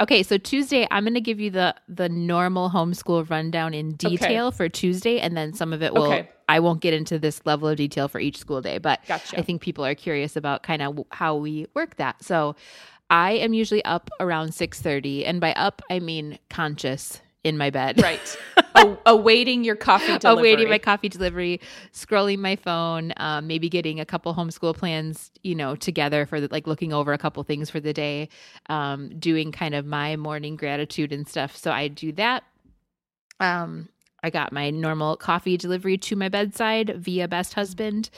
[0.00, 4.50] Okay, so Tuesday, I'm going to give you the the normal homeschool rundown in detail
[4.50, 6.04] for Tuesday, and then some of it will.
[6.12, 6.28] Okay.
[6.48, 9.38] I won't get into this level of detail for each school day, but Gotcha.
[9.38, 12.22] I think people are curious about kind of how we work that.
[12.22, 12.56] So,
[13.10, 17.68] I am usually up around six thirty, and by up I mean conscious in my
[17.68, 18.36] bed, Right.
[18.74, 20.48] A- awaiting your coffee delivery.
[20.50, 21.60] awaiting my coffee delivery,
[21.92, 26.48] scrolling my phone, um, maybe getting a couple homeschool plans, you know, together for the,
[26.50, 28.30] like looking over a couple things for the day,
[28.70, 31.54] um, doing kind of my morning gratitude and stuff.
[31.54, 32.44] So I do that.
[33.40, 33.90] Um,
[34.24, 38.08] I got my normal coffee delivery to my bedside via Best Husband.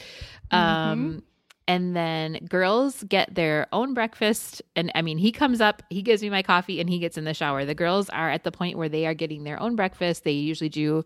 [0.53, 1.23] Um,
[1.69, 4.63] and then girls get their own breakfast.
[4.77, 7.25] And I mean, he comes up, he gives me my coffee, and he gets in
[7.25, 7.65] the shower.
[7.65, 10.23] The girls are at the point where they are getting their own breakfast.
[10.23, 11.05] They usually do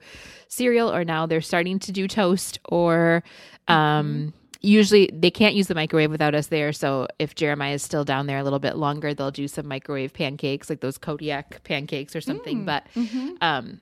[0.49, 3.23] cereal, or now they're starting to do toast, or
[3.69, 6.75] um, usually they can't use the microwave without us there.
[6.75, 10.13] So if Jeremiah is still down there a little bit longer, they'll do some microwave
[10.13, 12.67] pancakes, like those Kodiak pancakes or something.
[12.67, 13.37] But Mhm.
[13.41, 13.81] um,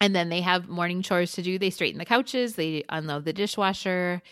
[0.00, 1.58] and then they have morning chores to do.
[1.58, 4.22] They straighten the couches, they unload the dishwasher,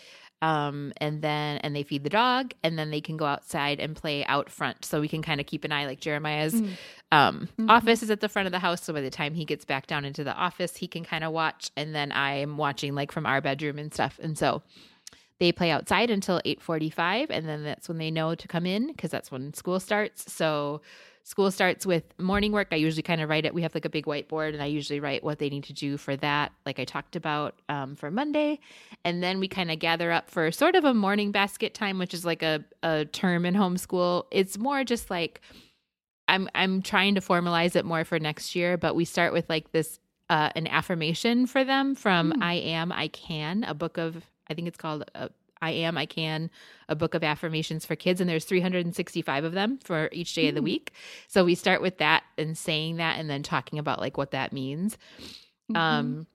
[0.41, 3.97] um, and then and they feed the dog, and then they can go outside and
[3.97, 4.85] play out front.
[4.85, 5.87] So we can kind of keep an eye.
[5.87, 6.77] Like Jeremiah's Mm.
[7.11, 7.71] um, Mhm.
[7.71, 9.87] office is at the front of the house, so by the time he gets back
[9.87, 13.27] down into the office, he can kind of watch, and then I'm watching like from
[13.27, 14.19] our bedroom and stuff.
[14.23, 14.63] And so
[15.41, 19.11] they play outside until 8:45 and then that's when they know to come in because
[19.11, 20.33] that's when school starts.
[20.33, 20.83] So
[21.23, 22.69] school starts with morning work.
[22.73, 23.55] I usually kind of write it.
[23.55, 25.97] We have like a big whiteboard and I usually write what they need to do
[25.97, 28.61] for that, like I talked about um, for Monday.
[29.05, 32.15] And then we kind of gather up for sort of a morning basket time, which
[32.15, 34.25] is like a, a term in homeschool.
[34.31, 35.41] It's more just like
[36.29, 39.73] I'm I'm trying to formalize it more for next year, but we start with like
[39.73, 39.99] this
[40.31, 42.43] uh, an affirmation for them from Hmm.
[42.43, 45.29] I am I can, a book of I think it's called uh,
[45.61, 46.51] I am I can,
[46.89, 50.55] a book of affirmations for kids, and there's 365 of them for each day of
[50.55, 50.65] the Hmm.
[50.65, 50.93] week.
[51.27, 54.53] So we start with that and saying that, and then talking about like what that
[54.53, 54.97] means.
[55.71, 55.77] Mhm.
[55.77, 56.27] Um,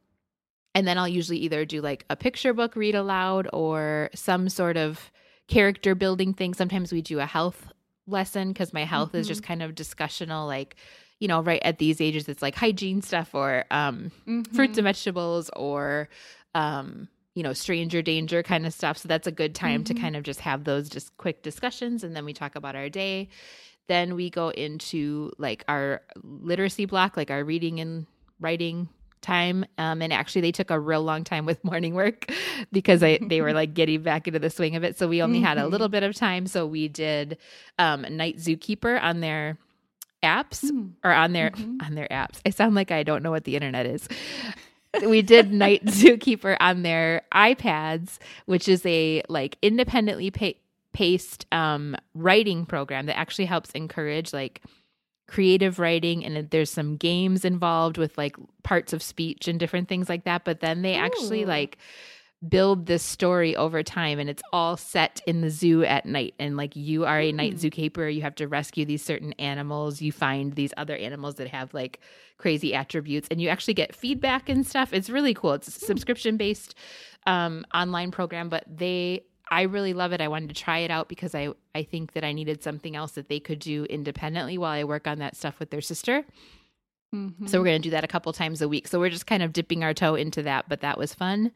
[0.75, 4.75] and then I'll usually either do like a picture book read aloud or some sort
[4.77, 5.11] of
[5.47, 6.53] character building thing.
[6.53, 7.71] Sometimes we do a health
[8.07, 10.75] lesson because my health is just kind of discussional, like,
[11.19, 14.11] you know, right at these ages, it's like hygiene stuff or um,
[14.51, 14.77] fruits Mhm.
[14.79, 16.09] and vegetables or,
[16.55, 18.97] um, you know, stranger danger kind of stuff.
[18.97, 20.01] So that's a good time to Mhm.
[20.01, 22.03] kind of just have those just quick discussions.
[22.03, 23.29] And then we talk about our day.
[23.87, 28.05] Then we go into like our literacy block, like our reading and
[28.39, 28.89] writing
[29.21, 32.29] time um, and actually they took a real long time with morning work
[32.73, 35.39] because I, they were like getting back into the swing of it so we only
[35.39, 37.37] had a little bit of time so we did
[37.79, 39.57] um, night zookeeper on their
[40.21, 40.91] apps Mm.
[41.05, 41.81] or on their Mhm.
[41.85, 44.09] on their apps i sound like i don't know what the internet is
[45.01, 50.59] we did Night Zookeeper on their iPads, which is a like independently pa-
[50.93, 54.61] paced um, writing program that actually helps encourage like
[55.27, 60.09] creative writing and there's some games involved with like parts of speech and different things
[60.09, 61.77] like that but then they actually like
[62.49, 66.57] build this story over time and it's all set in the zoo at night and
[66.57, 67.59] like you are a night Mm.
[67.71, 71.73] zookeeper you have to rescue these certain animals you find these other animals that have
[71.73, 71.99] like
[72.37, 76.35] crazy attributes and you actually get feedback and stuff it's really cool it's a subscription
[76.35, 76.75] based
[77.27, 81.07] um, online program but they i really love it i wanted to try it out
[81.07, 84.71] because i i think that i needed something else that they could do independently while
[84.71, 86.25] i work on that stuff with their sister
[87.15, 87.47] Mhm.
[87.47, 88.87] so we're going to do that a couple times a week.
[88.87, 91.51] So we're just kind of dipping our toe into that, but that was fun.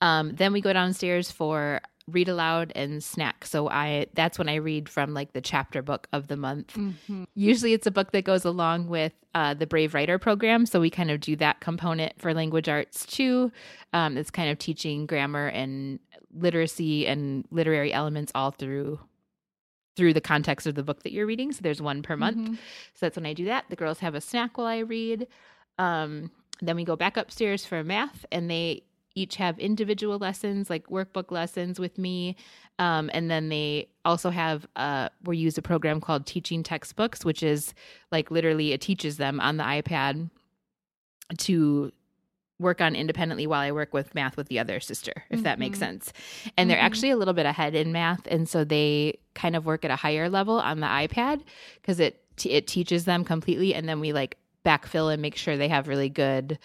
[0.00, 3.44] Um, then we go downstairs for read aloud and snack.
[3.44, 6.72] So I that's when I read from like the chapter book of the month.
[6.74, 7.26] Mhm.
[7.34, 10.64] Usually it's a book that goes along with uh, the Brave Writer program.
[10.64, 13.52] So we kind of do that component for language arts too.
[13.92, 15.98] Um, it's kind of teaching grammar and
[16.34, 19.00] literacy and literary elements all through
[19.96, 21.52] through the context of the book that you're reading.
[21.52, 22.36] So there's one per month.
[22.38, 22.54] Mhm.
[22.94, 23.64] So that's when I do that.
[23.68, 25.26] The girls have a snack while I read.
[25.78, 26.30] Um,
[26.62, 28.84] then we go back upstairs for math, and they
[29.18, 32.36] each have individual lessons, like workbook lessons with me.
[32.78, 37.42] Um, and then they also have, uh, we use a program called Teaching Textbooks, which
[37.42, 37.74] is
[38.12, 40.30] like literally it teaches them on the iPad
[41.38, 41.92] to
[42.60, 45.76] work on independently while I work with math with the other sister, if that makes
[45.78, 45.80] Mhm.
[45.80, 46.12] sense.
[46.56, 46.82] And they're Mhm.
[46.82, 49.96] actually a little bit ahead in math, and so they kind of work at a
[49.96, 51.42] higher level on the iPad
[51.80, 55.56] because it t- it teaches them completely, and then we like backfill and make sure
[55.56, 56.58] they have really good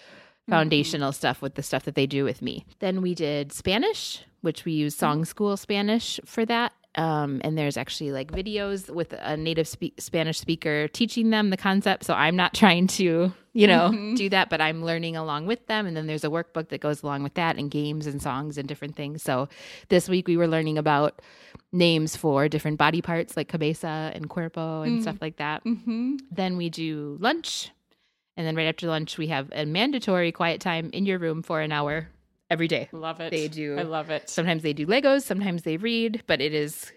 [0.48, 2.64] foundational stuff with the stuff that they do with me.
[2.80, 6.72] Then we did Spanish, which we use Song School Spanish for that.
[6.96, 11.56] Um, and there's actually like videos with a native spe- Spanish speaker teaching them the
[11.56, 12.04] concept.
[12.04, 14.16] So I'm not trying to, you know, Mhm.
[14.16, 15.86] do that, but I'm learning along with them.
[15.86, 18.68] And then there's a workbook that goes along with that and games and songs and
[18.68, 19.22] different things.
[19.24, 19.48] So
[19.88, 21.20] this week we were learning about
[21.72, 25.02] names for different body parts like cabeza and cuerpo and Mm.
[25.02, 25.64] stuff like that.
[25.64, 26.20] Mhm.
[26.30, 27.70] Then we do lunch.
[28.36, 31.60] And then right after lunch, we have a mandatory quiet time in your room for
[31.60, 32.08] an hour
[32.50, 32.88] every day.
[32.92, 33.30] Love it.
[33.30, 33.76] They do.
[33.78, 34.28] I love it.
[34.28, 36.92] Sometimes they do Legos, sometimes they read, but it is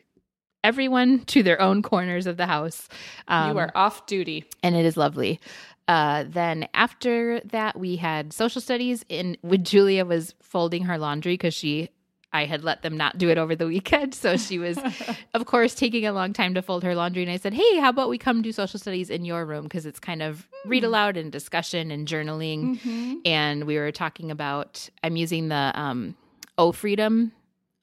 [0.64, 2.90] everyone to their own corners of the house.
[3.28, 4.46] Um, you are off duty.
[4.64, 5.40] and it is lovely.
[5.88, 9.06] Uh, then after that, we had social studies.
[9.08, 11.90] In when Julia was folding her laundry because she,
[12.34, 14.78] I had let them not do it over the weekend, so she was,
[15.34, 17.24] of course, taking a long time to fold her laundry.
[17.24, 19.86] And I said, "Hey, how about we come do social studies in your room because
[19.86, 23.22] it's kind of read aloud and discussion and journaling." Mhm.
[23.26, 26.16] and we were talking about i'm using the um
[26.58, 27.32] o freedom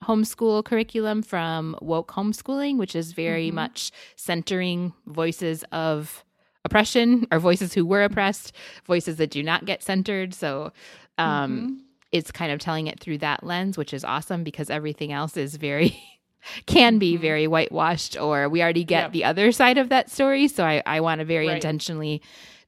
[0.03, 3.53] homeschool curriculum from woke homeschooling which is very Mhm.
[3.55, 6.23] much centering voices of
[6.63, 8.51] oppression or voices who were oppressed
[8.85, 10.71] voices that do not get centered so
[11.17, 11.79] um Mhm.
[12.11, 15.55] It's kind of telling it through that lens which is awesome because everything else is
[15.55, 15.97] very
[16.65, 17.21] can be Mhm.
[17.21, 19.11] very whitewashed or we already get Yep.
[19.13, 21.55] the other side of that story so i, I want to very Right.
[21.55, 22.21] intentionally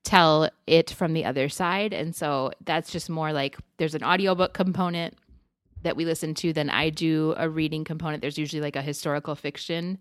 [0.03, 4.53] tell it from the other side and so that's just more like there's an audiobook
[4.53, 5.15] component
[5.83, 9.35] that we listen to then i do a reading component there's usually like a historical
[9.35, 9.97] fiction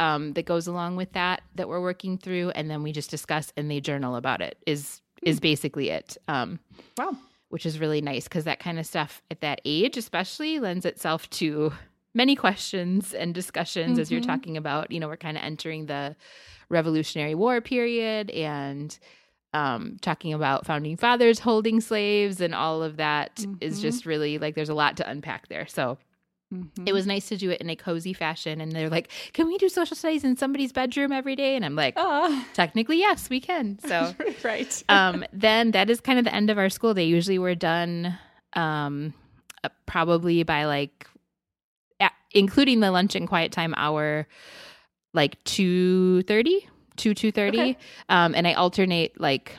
[0.00, 3.52] um, that goes along with that that we're working through and then we just discuss
[3.56, 6.58] and they journal about it is is basically it um,
[6.96, 7.16] Wow.
[7.52, 11.28] Which is really nice because that kind of stuff at that age especially lends itself
[11.28, 11.70] to
[12.14, 14.26] many questions and discussions as you're Mhm.
[14.26, 16.16] talking about you know we're kind of entering the
[16.70, 18.98] revolutionary war period and
[19.54, 23.82] um, talking about founding fathers holding slaves and all of that is Mhm.
[23.82, 25.98] just really like there's a lot to unpack there so
[26.52, 26.86] Mhm.
[26.86, 29.56] it was nice to do it in a cozy fashion and they're like can we
[29.58, 32.46] do social studies in somebody's bedroom every day and i'm like Ah.
[32.52, 34.82] technically yes we can so right.
[34.88, 37.04] um, then that is kind of the end of our school day.
[37.04, 38.18] Usually we're done
[38.54, 39.14] um,
[39.64, 41.06] uh, probably by like,
[42.00, 44.26] a including the lunch and quiet time hour,
[45.14, 47.48] like 2.30, 2, 2.30.
[47.48, 47.78] Okay.
[48.08, 49.56] Um, and I alternate like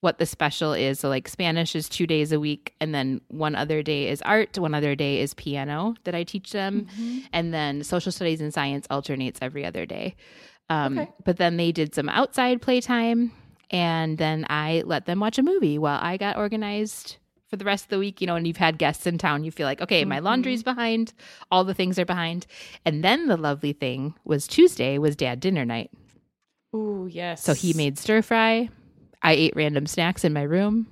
[0.00, 0.98] what the special is.
[1.00, 2.74] So like Spanish is two days a week.
[2.80, 4.58] And then one other day is art.
[4.58, 7.24] One other day is piano that I teach them Mhm.
[7.32, 10.14] and then social studies and science alternates every other day.
[10.70, 11.10] Um, Okay.
[11.24, 13.32] But then they did some outside playtime,
[13.70, 17.16] and then I let them watch a movie while I got organized
[17.48, 18.20] for the rest of the week.
[18.20, 20.24] You know, and you've had guests in town, you feel like, okay, my Mhm.
[20.24, 21.12] laundry's behind,
[21.50, 22.46] all the things are behind.
[22.86, 25.90] And then the lovely thing was Tuesday was dad dinner night.
[26.74, 27.42] Ooh, yes.
[27.42, 28.68] So he made stir fry.
[29.22, 30.86] I ate random snacks in my room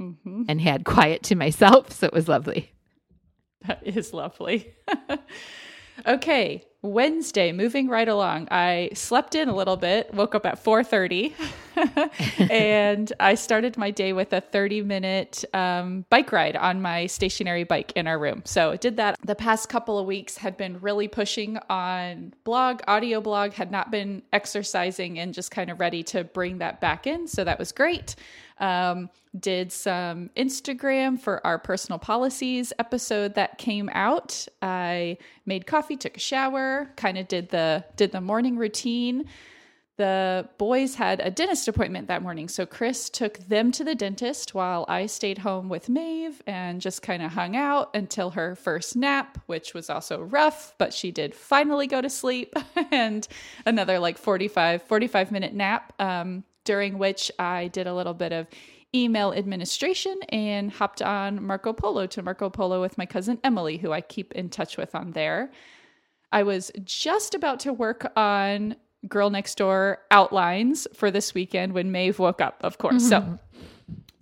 [0.00, 0.46] Mhm.
[0.48, 1.92] and had quiet to myself.
[1.92, 2.72] So it was lovely.
[3.66, 4.74] That is lovely.
[6.06, 8.48] Okay, Wednesday, moving right along.
[8.50, 11.34] I slept in a little bit, woke up at 4:30,
[12.50, 17.92] and I started my day with a 30-minute um, bike ride on my stationary bike
[17.96, 18.42] in our room.
[18.46, 19.16] So I did that.
[19.22, 23.90] The past couple of weeks had been really pushing on blog, audio blog, had not
[23.90, 27.28] been exercising, and just kind of ready to bring that back in.
[27.28, 28.16] So that was great.
[28.60, 34.46] Um, did some Instagram for our personal policies episode that came out.
[34.60, 39.26] I made coffee, took a shower, kind of did the did the morning routine.
[40.00, 44.54] The boys had a dentist appointment that morning, so Chris took them to the dentist
[44.54, 48.96] while I stayed home with Maeve and just kind of hung out until her first
[48.96, 52.54] nap, which was also rough, but she did finally go to sleep
[52.90, 53.28] and
[53.66, 55.92] another like 45 45 minute nap.
[56.00, 58.46] Um, during which I did a little bit of
[58.94, 63.92] email administration and hopped on Marco Polo to Marco Polo with my cousin Emily, who
[63.92, 65.52] I keep in touch with on there.
[66.32, 68.76] I was just about to work on
[69.08, 73.08] Girl Next Door outlines for this weekend when Maeve woke up, of course.
[73.10, 73.34] Mm-hmm.
[73.34, 73.38] So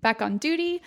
[0.02, 0.82] back on duty.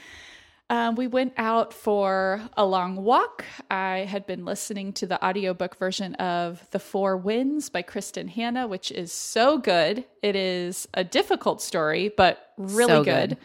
[0.72, 3.44] Um, we went out for a long walk.
[3.70, 8.70] I had been listening to the audiobook version of The Four Winds by Kristin Hannah,
[8.70, 10.06] which is so good.
[10.22, 13.30] It is a difficult story, but really so good.
[13.32, 13.38] good.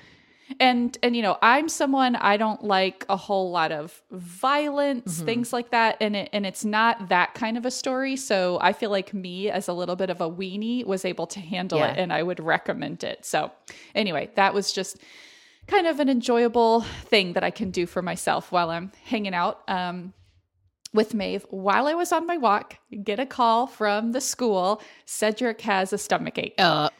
[0.60, 5.24] And and you know, I'm someone I don't like a whole lot of violence, mm-hmm.
[5.24, 8.14] things like that, and it and it's not that kind of a story.
[8.14, 11.40] So I feel like me as a little bit of a weenie was able to
[11.40, 11.90] handle yeah.
[11.90, 13.26] it, and I would recommend it.
[13.26, 13.50] So
[13.96, 14.98] anyway, that was just
[15.66, 19.62] kind of an enjoyable thing that I can do for myself while I'm hanging out
[19.68, 20.12] um,
[20.92, 21.44] with Maeve.
[21.50, 24.80] While I was on my walk, get a call from the school.
[25.04, 26.54] Cedric has a stomach ache.
[26.58, 26.90] Uh.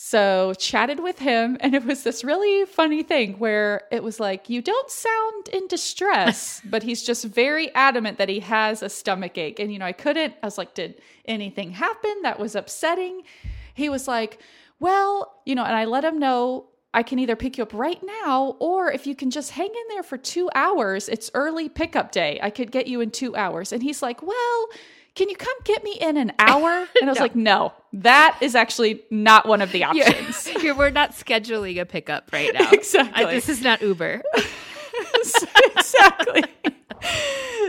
[0.00, 4.48] So chatted with him, and it was this really funny thing where it was like,
[4.48, 9.36] "You don't sound in distress," but he's just very adamant that he has a stomach
[9.36, 9.58] ache.
[9.58, 10.34] And you know, I couldn't.
[10.40, 13.22] I was like, "Did anything happen that was upsetting?"
[13.74, 14.40] He was like,
[14.78, 16.68] "Well, you know," and I let him know
[16.98, 19.82] I can either pick you up right now, or if you can just hang in
[19.90, 22.40] there for two hours, it's early pickup day.
[22.42, 23.70] I could get you in two hours.
[23.72, 24.68] And he's like, Well,
[25.14, 26.88] can you come get me in an hour?
[27.00, 27.22] And I was no.
[27.22, 30.48] like, No, that is actually not one of the options.
[30.60, 32.68] You're, we're not scheduling a pickup right now.
[32.72, 33.24] exactly.
[33.26, 34.20] I, this is not Uber.
[35.76, 36.42] exactly.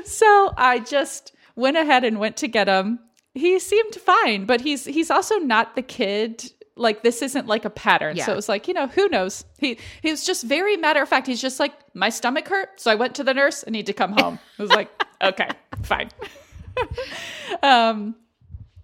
[0.05, 2.97] so I just went ahead and went to get him.
[3.36, 7.69] He seemed fine, but he's he's also not the kid like this isn't like a
[7.69, 8.15] pattern.
[8.15, 8.25] Yeah.
[8.25, 9.45] So it was like, you know, who knows?
[9.57, 11.27] He he was just very matter of fact.
[11.27, 13.63] He's just like, my stomach hurt, so I went to the nurse.
[13.67, 14.39] I need to come home.
[14.57, 14.89] I was like,
[15.21, 15.49] okay,
[15.84, 16.09] fine.
[17.63, 18.15] um,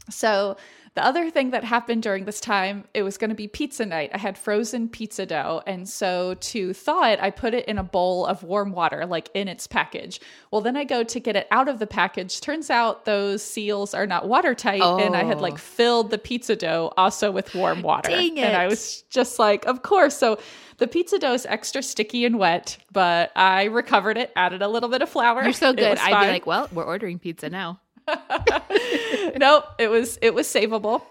[0.09, 0.57] so
[0.95, 4.11] the other thing that happened during this time, it was going to be pizza night.
[4.13, 5.61] I had frozen pizza dough.
[5.67, 9.29] And so to thaw it, I put it in a bowl of warm water, like
[9.33, 10.21] in its package.
[10.51, 12.39] Well, then I go to get it out of the package.
[12.39, 14.79] Turns out those seals are not watertight.
[14.81, 14.97] Oh.
[14.97, 15.57] And I had like oh.
[15.57, 18.09] filled the pizza dough also with warm water.
[18.09, 18.45] Dang it.
[18.45, 20.17] And I was just like, of course.
[20.17, 20.39] So
[20.77, 24.89] the pizza dough is extra sticky and wet, but I recovered it, added a little
[24.89, 25.43] bit of flour.
[25.43, 25.97] You're so good.
[25.97, 27.81] I'd be like, well, we're ordering pizza now.
[29.37, 31.01] nope, it was it was savable.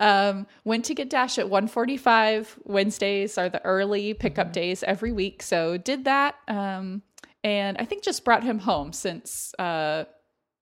[0.00, 2.58] Um, went to get Dash at 1:45.
[2.64, 4.52] Wednesdays are the early pickup mm-hmm.
[4.52, 6.36] days every week, so did that.
[6.48, 7.02] Um,
[7.44, 10.04] and I think just brought him home since uh,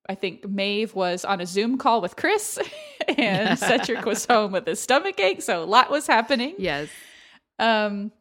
[0.08, 2.58] I think Maeve was on a Zoom call with Chris,
[3.08, 6.54] and Cedric was home with his stomach ache, so a lot was happening.
[6.58, 6.88] Yes.
[7.58, 8.12] Um,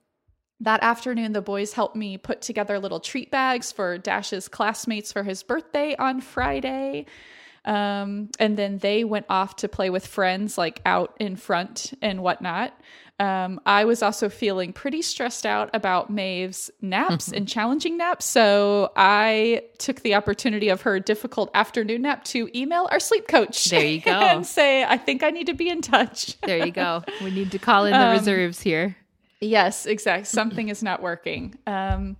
[0.61, 5.23] that afternoon, the boys helped me put together little treat bags for Dash's classmates for
[5.23, 7.05] his birthday on Friday.
[7.69, 12.23] Um, and then they went off to play with friends, like out in front and
[12.23, 12.73] whatnot.
[13.19, 17.35] Um, I was also feeling pretty stressed out about Maeve's naps mm-hmm.
[17.35, 18.25] and challenging naps.
[18.25, 23.65] So I took the opportunity of her difficult afternoon nap to email our sleep coach.
[23.65, 24.11] There you go.
[24.19, 26.41] And say, I think I need to be in touch.
[26.41, 27.03] there you go.
[27.23, 28.95] We need to call in the um, reserves here.
[29.41, 30.25] Yes, exactly.
[30.25, 31.55] Something is not working.
[31.67, 32.17] Um,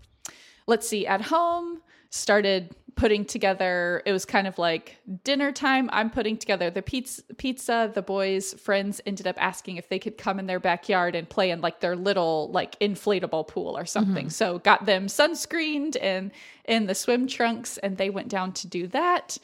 [0.67, 1.07] let's see.
[1.07, 5.89] At home, started putting together it was kind of like dinner time.
[5.91, 10.17] I'm putting together the pizza pizza the boys friends ended up asking if they could
[10.17, 14.25] come in their backyard and play in like their little like inflatable pool or something.
[14.25, 14.29] Mm-hmm.
[14.29, 16.31] so got them sunscreened and
[16.65, 19.37] in the swim trunks and they went down to do that.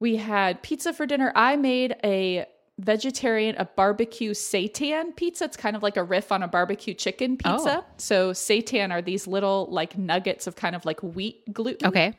[0.00, 1.32] We had pizza for dinner.
[1.34, 2.46] I made a
[2.78, 5.44] vegetarian a barbecue seitan pizza.
[5.44, 7.78] It's kind of like a riff on a barbecue chicken pizza.
[7.78, 7.84] Oh.
[7.98, 11.86] so seitan are these little like nuggets of kind of like wheat gluten.
[11.88, 12.14] Okay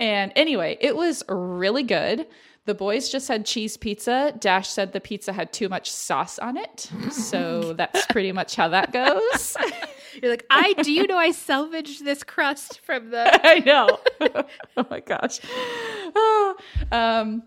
[0.00, 2.26] and anyway, it was really good.
[2.66, 4.34] The boys just had cheese pizza.
[4.38, 6.90] Dash said the pizza had too much sauce on it.
[7.10, 9.56] So that's pretty much how that goes.
[10.22, 13.98] You're like, I do you know I salvaged this crust from the I know.
[14.76, 15.40] oh my gosh.
[16.14, 16.56] Oh.
[16.92, 17.42] Um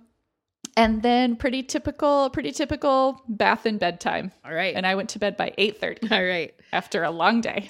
[0.76, 4.32] And then pretty typical, pretty typical bath and bedtime.
[4.44, 4.74] All right.
[4.76, 6.54] And I went to bed by 8:30 All right.
[6.72, 7.70] after a long day.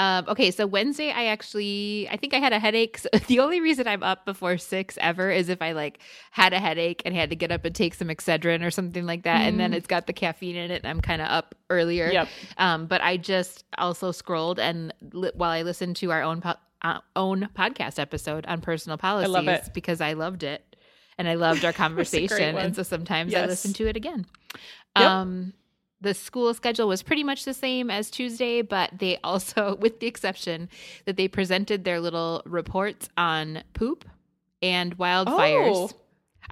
[0.00, 2.96] Um, okay, so Wednesday, I actually, I think I had a headache.
[2.96, 5.98] So the only reason I'm up before six ever is if I like
[6.30, 9.24] had a headache and had to get up and take some Excedrin or something like
[9.24, 12.10] that, and then it's got the caffeine in it, and I'm kind of up earlier.
[12.10, 12.28] Yep.
[12.56, 16.54] Um, but I just also scrolled and li- while I listened to our own po-
[16.80, 19.74] uh, own podcast episode on personal policies it.
[19.74, 20.64] because I loved it
[21.18, 24.24] and I loved our conversation, and so sometimes I listen to it again.
[24.96, 25.06] Yep.
[25.06, 25.52] Um,
[26.00, 30.06] the school schedule was pretty much the same as Tuesday, but they also, with the
[30.06, 30.68] exception
[31.04, 34.04] that they presented their little reports on poop
[34.62, 35.26] and wildfires.
[35.74, 35.90] Oh,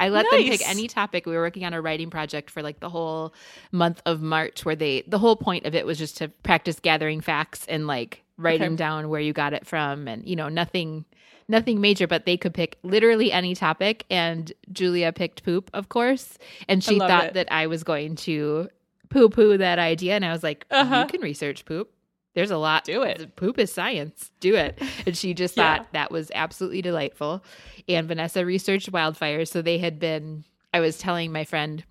[0.01, 1.27] I let them pick any topic.
[1.27, 3.35] We were working on a writing project for like the whole
[3.73, 7.21] month of March, where they, the whole point of it was just to practice gathering
[7.21, 8.77] facts and like writing Okay.
[8.77, 11.05] down where you got it from and, you know, nothing.
[11.51, 14.05] Nothing major, but they could pick literally any topic.
[14.11, 16.37] And Julia picked poop, of course.
[16.69, 17.35] And she thought it.
[17.35, 18.69] that I was going to
[19.11, 20.15] poo poo that idea.
[20.17, 21.01] And I was like, Uh-huh.
[21.01, 21.91] you can research poop.
[22.35, 22.85] There's a lot.
[22.85, 23.35] Do it.
[23.37, 24.31] Poop is science.
[24.41, 24.81] Do it.
[25.07, 25.79] And she just Yeah.
[25.79, 27.43] thought that was absolutely delightful.
[27.89, 29.49] And Vanessa researched wildfires.
[29.49, 31.83] So they had been, I was telling my friend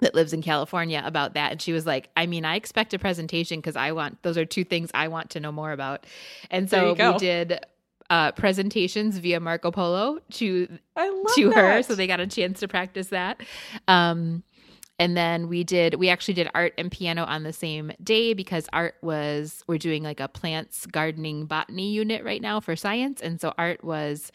[0.00, 1.52] that lives in California about that.
[1.52, 4.44] And she was like, I mean, I expect a presentation because I want, those are
[4.44, 6.06] two things I want to know more about.
[6.50, 7.60] And so we did
[8.10, 10.66] uh, presentations via Marco Polo to
[11.36, 13.40] to her so they got a chance to practice that
[13.88, 14.42] um
[14.98, 18.68] and then we did we actually did art and piano on the same day because
[18.72, 23.40] art was we're doing like a plants gardening botany unit right now for science and
[23.40, 24.30] so art was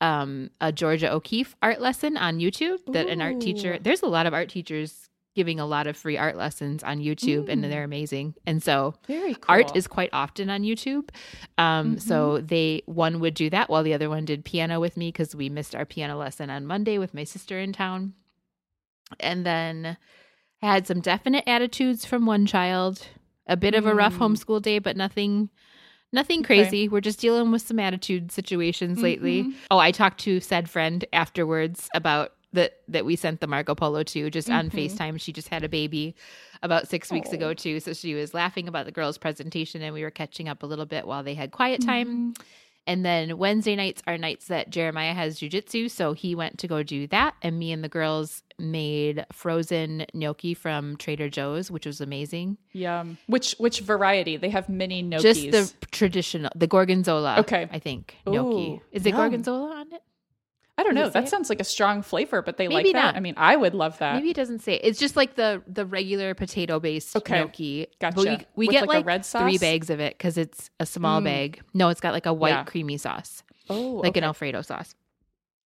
[0.00, 4.26] um a Georgia O'Keeffe art lesson on YouTube that an art teacher there's a lot
[4.26, 7.70] of art teachers giving a lot of free art lessons on YouTube and Mm.
[7.70, 9.44] they're amazing and so Very cool.
[9.48, 11.08] art is quite often on YouTube.
[11.56, 12.46] Um, So Mm-hmm.
[12.46, 15.48] they one would do that while the other one did piano with me because we
[15.48, 18.12] missed our piano lesson on Monday with my sister in town.
[19.20, 19.96] And then
[20.62, 23.06] I had some definite attitudes from one child.
[23.48, 24.18] A bit of a rough Mm.
[24.34, 25.50] homeschool day, but nothing
[26.14, 26.46] nothing Okay.
[26.62, 26.88] crazy.
[26.88, 29.44] We're just dealing with some attitude situations lately.
[29.44, 29.54] Mhm.
[29.70, 34.02] Oh, I talked to said friend afterwards about that that we sent the Marco Polo
[34.02, 34.74] to just on Mhm.
[34.90, 35.18] FaceTime.
[35.20, 36.14] She just had a baby
[36.62, 37.36] about six weeks Oh.
[37.36, 37.80] ago too.
[37.80, 40.84] So she was laughing about the girls' presentation and we were catching up a little
[40.86, 42.34] bit while they had quiet time.
[42.34, 42.42] Mhm.
[42.86, 45.90] And then Wednesday nights are nights that Jeremiah has jujitsu.
[45.90, 47.34] So he went to go do that.
[47.40, 52.58] And me and the girls made frozen gnocchi from Trader Joe's, which was amazing.
[52.72, 53.18] Yum.
[53.26, 54.36] Which which variety?
[54.36, 55.22] They have mini gnocchis.
[55.22, 57.36] Just the traditional, the gorgonzola.
[57.40, 57.68] Okay.
[57.70, 58.72] I think gnocchi.
[58.72, 59.18] Ooh, Is it yum.
[59.18, 60.02] gorgonzola on it?
[60.78, 61.10] I don't Does know.
[61.10, 61.28] That it?
[61.28, 63.04] sounds like a strong flavor, but they Maybe like that.
[63.12, 63.16] not.
[63.16, 64.14] I mean, I would love that.
[64.16, 64.76] Maybe it doesn't say.
[64.76, 67.40] It's just like the the regular potato based Okay.
[67.40, 67.86] gnocchi.
[68.00, 68.46] But Gotcha.
[68.56, 71.20] we, we With, get like, a like, three bags of it because it's a small
[71.20, 71.24] Mm.
[71.24, 71.60] bag.
[71.74, 72.64] No, it's got like a white Yeah.
[72.64, 74.24] creamy sauce, oh, like an.
[74.24, 74.94] Alfredo sauce.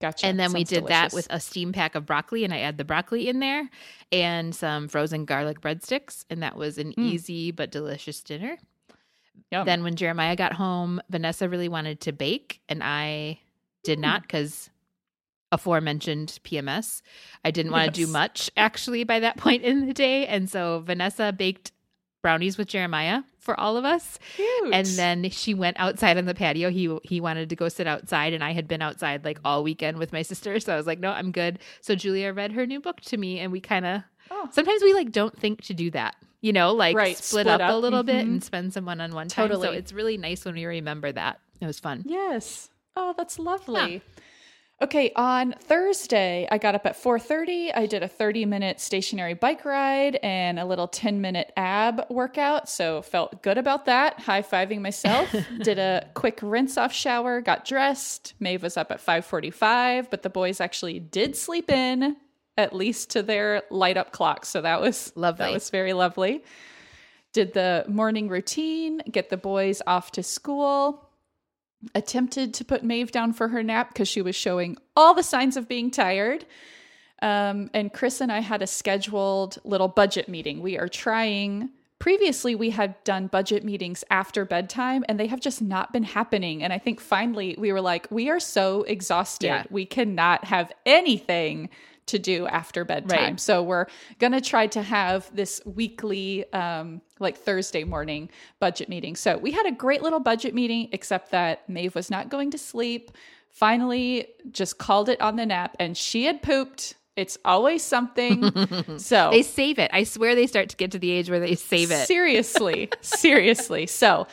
[0.01, 0.27] Gotcha.
[0.27, 2.77] And then we Sounds did that with a steam pack of broccoli, and I add
[2.77, 3.71] the broccoli in there
[4.13, 7.03] and some frozen garlic breadsticks, and that was an Mm.
[7.13, 8.59] easy but delicious dinner.
[9.53, 9.65] Yum.
[9.65, 13.39] Then when Jeremiah got home, Vanessa really wanted to bake, and I
[13.85, 14.03] did Mm.
[14.03, 14.69] not because
[15.53, 17.03] aforementioned PMS.
[17.45, 20.81] I didn't want to do much actually by that point in the day, and so
[20.85, 21.73] Vanessa baked
[22.23, 24.19] brownies with Jeremiah for all of us.
[24.35, 24.75] Cute.
[24.75, 26.71] And then she went outside on the patio.
[26.71, 29.99] He he wanted to go sit outside, and I had been outside like all weekend
[29.99, 30.59] with my sister.
[30.61, 31.61] So I was like, no, I'm good.
[31.81, 34.49] So Julia read her new book to me, and we kind of Oh.
[34.51, 36.17] sometimes we like don't think to do that.
[36.41, 38.31] You know, like Right, split, split up, a little bit Mhm.
[38.33, 39.53] and spend some one on one time.
[39.53, 41.39] So it's really nice when we remember that.
[41.61, 42.03] It was fun.
[42.07, 42.69] Yes.
[42.97, 44.03] Oh, that's lovely.
[44.83, 47.73] Okay, on Thursday, I got up at 4:30.
[47.75, 53.43] I did a 30-minute stationary bike ride and a little 10-minute ab workout, so felt
[53.43, 54.21] good about that.
[54.21, 55.35] High-fiving myself.
[55.63, 58.35] did a quick rinse-off shower, got dressed.
[58.39, 62.17] Maeve was up at 5:45, but the boys actually did sleep in
[62.59, 65.47] at least to their light up clock so that was Lovely.
[65.47, 66.45] That was very lovely.
[67.33, 71.06] Did the morning routine, get the boys off to school
[71.95, 75.57] attempted to put Maeve down for her nap because she was showing all the signs
[75.57, 76.45] of being tired.
[77.23, 80.61] Um, and Chris and I had a scheduled little budget meeting.
[80.61, 81.71] We are trying.
[81.99, 86.63] Previously, we had done budget meetings after bedtime, and they have just not been happening.
[86.63, 89.47] And I think finally we were like, we are so exhausted.
[89.47, 89.65] Yeah.
[89.71, 91.71] We cannot have anything
[92.07, 93.19] to do after bedtime.
[93.19, 93.41] Right.
[93.41, 93.87] So we're
[94.19, 98.31] gonna try to have this weekly, um, like Thursday morning
[98.61, 99.17] budget meeting.
[99.17, 102.59] So we had a great little budget meeting, except that Maeve was not going to
[102.59, 103.11] sleep.
[103.51, 106.95] Finally, just called it on the nap, and she had pooped.
[107.17, 108.53] It's always something.
[108.99, 109.91] so They save it.
[109.95, 112.07] I swear they start to get to the age where they save it.
[112.07, 113.87] Seriously, seriously.
[113.87, 114.27] So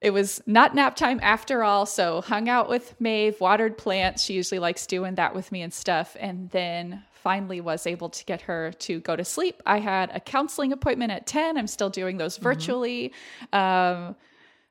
[0.00, 1.84] it was not nap time after all.
[1.86, 4.24] So hung out with Maeve, watered plants.
[4.24, 6.16] She usually likes doing that with me and stuff.
[6.18, 9.62] And then finally was able to get her to go to sleep.
[9.66, 11.58] I had a counseling appointment at 10.
[11.58, 13.12] I'm still doing those virtually.
[13.52, 14.16] Um,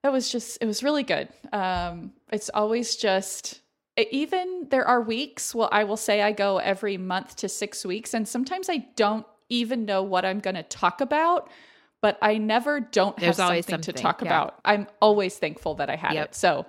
[0.02, 1.30] that was just, it was really good.
[1.52, 3.62] Um, it's always just,
[3.98, 8.14] even there are weeks, well, I will say I go every month to six weeks,
[8.14, 11.50] and sometimes I don't even know what I'm going to talk about,
[12.02, 14.28] but I never don't have There's something, always to talk yeah.
[14.28, 14.60] about.
[14.64, 16.30] I'm always thankful that I had Yep.
[16.30, 16.36] it.
[16.36, 16.66] So,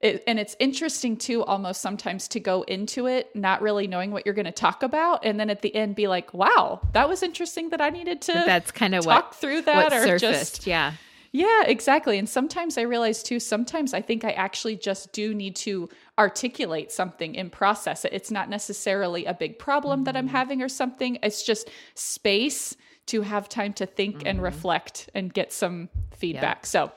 [0.00, 4.24] it, and it's interesting too, almost sometimes to go into it not really knowing what
[4.24, 7.22] you're going to talk about, and then at the end be like, "Wow, that was
[7.22, 10.20] interesting that I needed to That's kind of talk what through that or surfaced.
[10.20, 10.94] just yeah.
[11.32, 12.18] yeah, exactly.
[12.18, 16.90] And sometimes I realize too, sometimes I think I actually just do need to articulate
[16.90, 18.14] something and process it.
[18.14, 20.32] It's not necessarily a big problem that I'm mm.
[20.32, 21.18] having or something.
[21.22, 22.74] It's just space
[23.10, 24.44] to have time to think and mm-hmm.
[24.44, 26.66] reflect and get some feedback.
[26.66, 26.92] So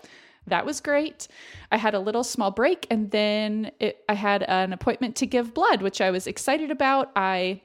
[0.48, 1.28] that was great.
[1.72, 5.54] I had a little small break and then it, I had an appointment to give
[5.54, 7.12] blood, which I was excited about.
[7.16, 7.62] I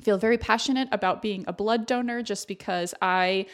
[0.00, 3.46] feel very passionate about being a blood donor just because I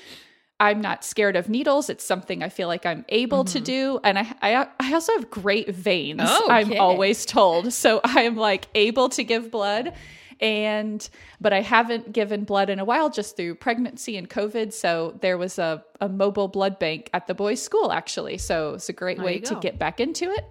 [0.60, 1.88] I'm not scared of needles.
[1.88, 3.64] It's something I feel like I'm able to mm-hmm.
[3.64, 6.20] do, and I, I I also have great veins.
[6.24, 9.92] Oh, I'm always told, so I am like able to give blood,
[10.40, 11.08] and
[11.40, 14.72] but I haven't given blood in a while, just through pregnancy and COVID.
[14.72, 18.88] So there was a a mobile blood bank at the boys' school actually, so it's
[18.88, 20.44] a great way to get back into it.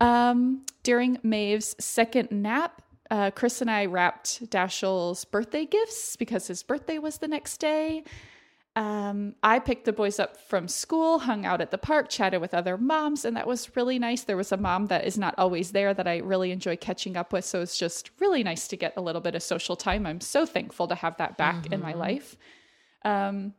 [0.00, 6.62] Um, during Maeve's second nap, uh, Chris and I wrapped Dashiell's birthday gifts because his
[6.62, 8.04] birthday was the next day.
[8.76, 12.54] Um, I picked the boys up from school, hung out at the park, chatted with
[12.54, 14.24] other moms, and that was really nice.
[14.24, 17.32] There was a mom that is not always there that I really enjoy catching up
[17.32, 17.44] with.
[17.44, 20.06] So it's just really nice to get a little bit of social time.
[20.06, 22.36] I'm so thankful to have that back in my life.
[23.04, 23.54] Um,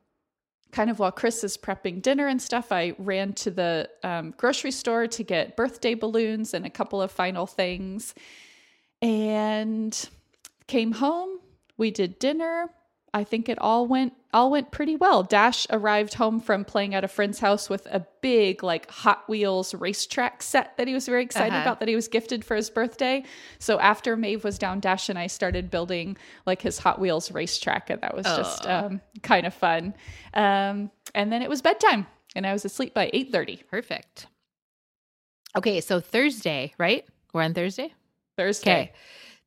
[0.71, 4.71] kind of while Chris is prepping dinner and stuff, I ran to the um, grocery
[4.71, 8.13] store to get birthday balloons and a couple of final things
[9.01, 10.09] and
[10.67, 11.39] came home.
[11.77, 12.69] We did dinner.
[13.15, 15.23] I think it all went all went pretty well.
[15.23, 19.73] Dash arrived home from playing at a friend's house with a big like Hot Wheels
[19.73, 21.61] racetrack set that he was very excited Uh-huh.
[21.61, 23.23] about that he was gifted for his birthday.
[23.59, 27.89] So after Maeve was down, Dash and I started building like his Hot Wheels racetrack,
[27.89, 29.93] and that was just um, kind of fun.
[30.33, 32.05] Um, and then it was bedtime,
[32.35, 34.27] and I was asleep by eight thirty Perfect.
[35.57, 37.05] Okay, so Thursday, right?
[37.31, 37.93] We're on Thursday?
[38.37, 38.71] Thursday.
[38.71, 38.93] Okay.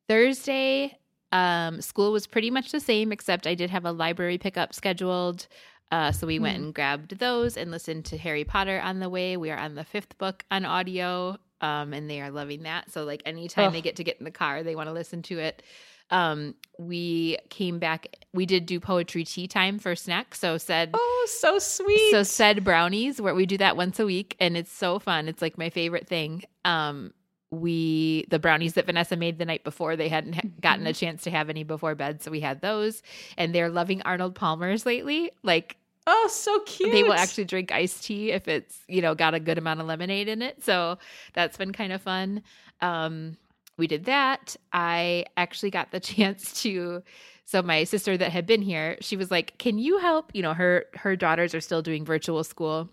[0.07, 0.97] Thursday,
[1.31, 5.47] um, school was pretty much the same, except I did have a library pickup scheduled.
[5.91, 9.37] Uh, so we went and grabbed those and listened to Harry Potter on the way.
[9.37, 12.91] We are on the fifth book on audio, um, and they are loving that.
[12.91, 13.73] So like anytime Ugh.
[13.73, 15.63] they get to get in the car, they want to listen to it.
[16.11, 18.07] Um, we came back.
[18.33, 20.33] We did do poetry tea time for snack.
[20.35, 22.11] So said Oh, so sweet.
[22.11, 25.27] so said brownies where we do that once a week and it's so fun.
[25.27, 26.43] It's like my favorite thing.
[26.65, 27.13] Um
[27.51, 31.23] we the brownies that Vanessa made the night before they hadn't ha- gotten a chance
[31.23, 33.01] to have any before bed so we had those
[33.37, 35.31] and they're loving Arnold Palmer's lately.
[35.41, 35.77] Like
[36.09, 36.91] oh, so cute.
[36.91, 39.85] they will actually drink iced tea if it's, you know, got a good amount of
[39.85, 40.63] lemonade in it.
[40.63, 40.97] So
[41.33, 42.41] that's been kind of fun.
[42.81, 43.37] Um,
[43.77, 44.55] we did that.
[44.73, 47.03] I actually got the chance to
[47.45, 50.53] so my sister that had been here, she was like, "Can you help?" You know,
[50.53, 52.89] her her daughters are still doing virtual school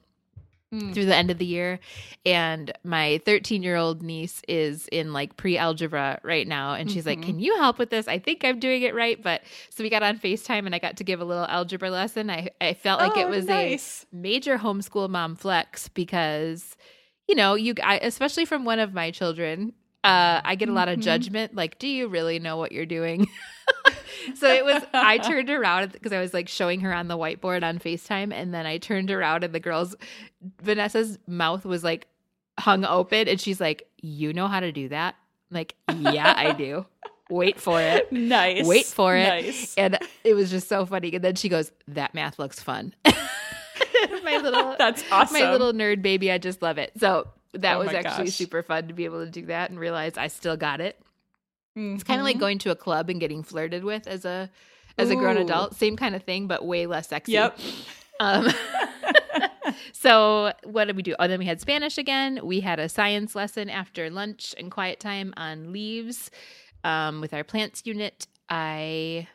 [0.77, 0.95] Mm.
[0.95, 1.79] through the end of the year,
[2.25, 7.07] and my 13 year old niece is in like pre algebra right now, and she's
[7.07, 7.25] like, Mhm.
[7.27, 8.09] "Can you help with this?
[8.09, 10.97] I think I'm doing it right." But so we got on Facetime, and I got
[10.99, 12.29] to give a little algebra lesson.
[12.31, 14.07] I I felt like it Oh, was nice.
[14.13, 16.77] a major homeschool mom flex because
[17.29, 19.73] you know you I, especially from one of my children
[20.07, 21.03] uh i get a lot of Mhm.
[21.03, 23.27] judgment like do you really know what you're doing
[24.35, 27.63] so it was i turned around because i was like showing her on the whiteboard
[27.63, 29.95] on facetime and then i turned around and the girl's
[30.63, 32.07] vanessa's mouth was like
[32.59, 35.15] hung open and she's like you know how to do that
[35.51, 36.87] I'm like yeah i do
[37.31, 38.65] wait for it Nice.
[38.67, 39.27] Wait for it.
[39.29, 39.75] Nice.
[39.77, 42.95] and it was just so funny and then she goes that math looks fun
[44.25, 45.41] my little That's awesome.
[45.41, 46.31] my little nerd baby.
[46.33, 46.93] I just love it.
[46.99, 47.29] So
[47.59, 48.35] that Oh was actually gosh.
[48.35, 51.01] super fun to be able to do that and realize I still got it.
[51.75, 54.51] It's kind of like going to a club and getting flirted with as a
[54.99, 55.75] as a grown adult.
[55.75, 57.33] Same kind of thing, but way less sexy.
[57.33, 57.59] Yep.
[58.21, 58.49] Um,
[59.93, 61.15] so what did we do?
[61.19, 62.41] Oh, then we had Spanish again.
[62.43, 66.31] We had a science lesson after lunch and quiet time on leaves
[66.85, 68.27] um, with our plants unit.
[68.49, 69.29] I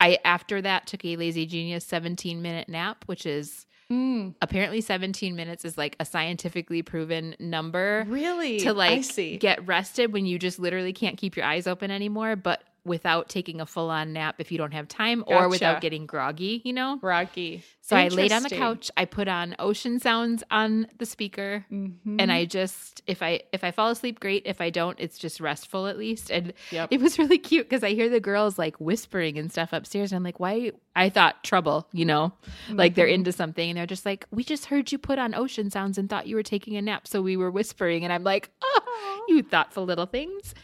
[0.00, 5.36] I after that took a lazy genius 17 minute nap, which is Mm, apparently 17
[5.36, 8.58] minutes is like a scientifically proven number really?
[8.60, 9.04] to like
[9.38, 13.60] get rested when you just literally can't keep your eyes open anymore but without taking
[13.60, 16.98] a full on nap if you don't have time or without getting groggy, you know?
[17.00, 17.62] Rocky.
[17.80, 21.64] So I laid on the couch, I put on ocean sounds on the speaker.
[21.70, 22.16] Mhm.
[22.18, 25.40] And I just if I if I fall asleep great, if I don't it's just
[25.40, 26.30] restful at least.
[26.30, 26.88] And Yep.
[26.90, 30.16] it was really cute cuz I hear the girls like whispering and stuff upstairs and
[30.16, 32.32] I'm like, "Why I thought trouble, you know?
[32.68, 33.14] Like they're Mhm.
[33.14, 36.08] into something and they're just like, "We just heard you put on ocean sounds and
[36.10, 39.24] thought you were taking a nap, so we were whispering." And I'm like, "Oh, Aw,
[39.28, 40.54] you thoughtful little things."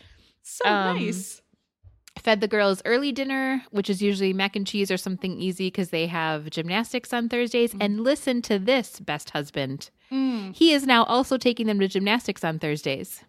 [0.43, 1.43] so um, nice.
[2.19, 5.91] Fed the girls early dinner, which is usually mac and cheese or something easy because
[5.91, 7.75] they have gymnastics on Thursdays.
[7.81, 9.91] And listen to this, best husband.
[10.11, 10.55] Mm.
[10.55, 13.25] He is now also taking them to gymnastics on Thursdays,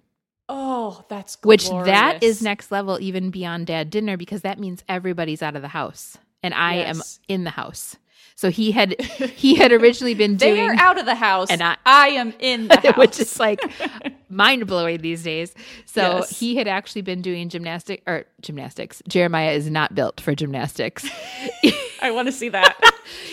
[0.52, 5.44] Oh, that's which that is next level, even beyond dad dinner, because that means everybody's
[5.44, 7.98] out of the house and I am in the house.
[8.40, 11.62] So he had he had originally been doing They are out of the house, and
[11.62, 12.96] I- I, am in the house.
[12.96, 13.60] which is like
[14.30, 15.54] mind blowing these days.
[15.86, 16.40] So Yes.
[16.40, 19.04] he had actually been doing gymnastic or gymnastics.
[19.10, 21.06] Jeremiah is not built for gymnastics.
[22.02, 22.78] I want to see that.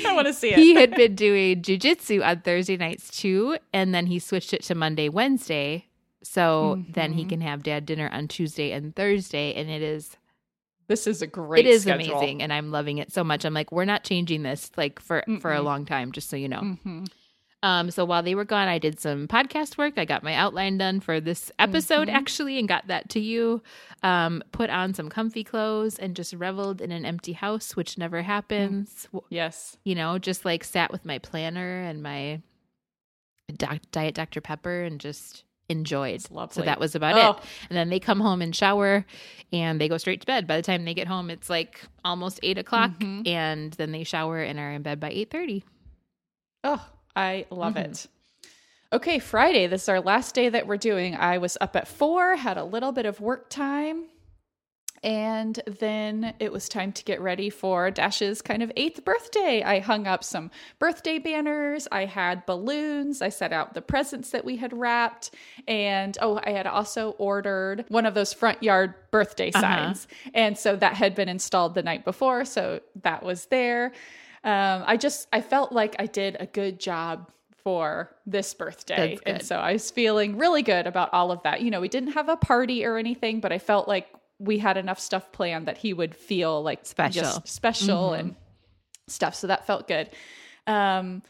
[0.05, 0.59] I want to see it.
[0.59, 4.75] he had been doing jujitsu on Thursday nights too, and then he switched it to
[4.75, 5.87] Monday, Wednesday.
[6.25, 6.91] So mm-hmm.
[6.95, 10.17] then he can have dad dinner on Tuesday and Thursday, and it is
[10.89, 11.67] this is a great.
[11.67, 12.17] it is schedule.
[12.17, 13.45] amazing, and I'm loving it so much.
[13.45, 16.49] I'm like, we're not changing this like for for a long time, just so you
[16.49, 16.61] know.
[16.61, 17.09] Mhm.
[17.63, 19.95] Um, so while they were gone, I did some podcast work.
[19.97, 22.13] I got my outline done for this episode Mhm.
[22.13, 23.63] actually, and got that to you.
[24.05, 28.23] Um, put on some comfy clothes and just reveled in an empty house, which never
[28.23, 29.09] happens.
[29.13, 29.79] W- Yes.
[29.85, 32.43] You know, just like sat with my planner and my
[33.57, 36.21] doc- diet Dr Pepper and just enjoyed.
[36.23, 37.39] So that was about Oh.
[37.39, 37.45] it.
[37.71, 39.05] And then they come home and shower,
[39.53, 40.47] and they go straight to bed.
[40.47, 43.27] By the time they get home, it's like almost eight o'clock, Mhm.
[43.27, 45.65] and then they shower and are in bed by eight thirty.
[46.65, 47.85] Oh, I love Mhm.
[47.85, 48.07] it.
[48.93, 49.67] Okay, Friday.
[49.67, 51.17] This is our last day that we're doing.
[51.17, 54.05] I was up at four, had a little bit of work time,
[55.07, 59.63] and then it was time to get ready for Dash's kind of eighth birthday.
[59.63, 60.51] I hung up some
[60.81, 65.31] birthday banners, I had balloons, I set out the presents that we had wrapped,
[65.69, 69.61] and oh, I had also ordered one of those front yard birthday Uh-huh.
[69.61, 70.09] signs.
[70.35, 73.93] And so that had been installed the night before, so that was there.
[74.43, 77.31] Um, I just I felt like I did a good job
[77.63, 79.19] for this birthday.
[79.27, 81.63] And so I was feeling really good about all of that.
[81.63, 84.77] You know, we didn't have a party or anything, but I felt like we had
[84.77, 87.23] enough stuff planned that he would feel like Special.
[87.23, 88.19] just special Mhm.
[88.21, 88.37] and
[89.07, 89.35] stuff.
[89.35, 90.11] So that felt good.
[90.67, 91.23] Um,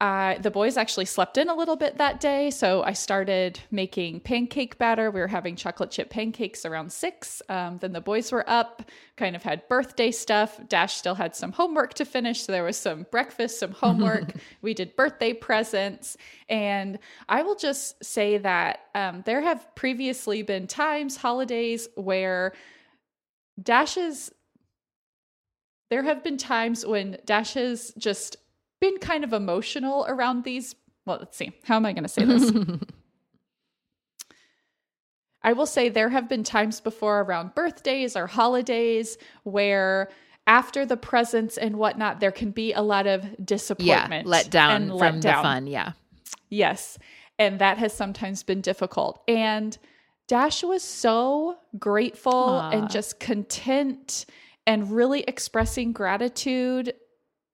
[0.00, 4.20] I, the boys actually slept in a little bit that day, so I started making
[4.20, 5.10] pancake batter.
[5.10, 7.42] We were having chocolate chip pancakes around six.
[7.48, 10.60] Um, then the boys were up, kind of had birthday stuff.
[10.68, 14.34] Dash still had some homework to finish, so there was some breakfast, some homework.
[14.62, 16.16] we did birthday presents,
[16.48, 22.52] and I will just say that um, there have previously been times, holidays, where
[23.60, 24.30] Dash's
[25.90, 28.36] there have been times when Dash has just
[28.80, 30.74] been kind of emotional around these.
[31.06, 31.52] Well, let's see.
[31.64, 32.52] How am I going to say this?
[35.42, 40.10] I will say there have been times before around birthdays or holidays where
[40.46, 44.26] after the presents and whatnot, there can be a lot of yeah, disappointment.
[44.26, 45.42] let down and from let the down.
[45.42, 45.66] fun.
[45.66, 45.92] Yeah.
[46.48, 46.98] Yes.
[47.38, 49.22] And that has sometimes been difficult.
[49.28, 49.78] And
[50.26, 52.70] Dash was so grateful Aw.
[52.70, 54.26] and just content
[54.66, 56.94] and really expressing gratitude.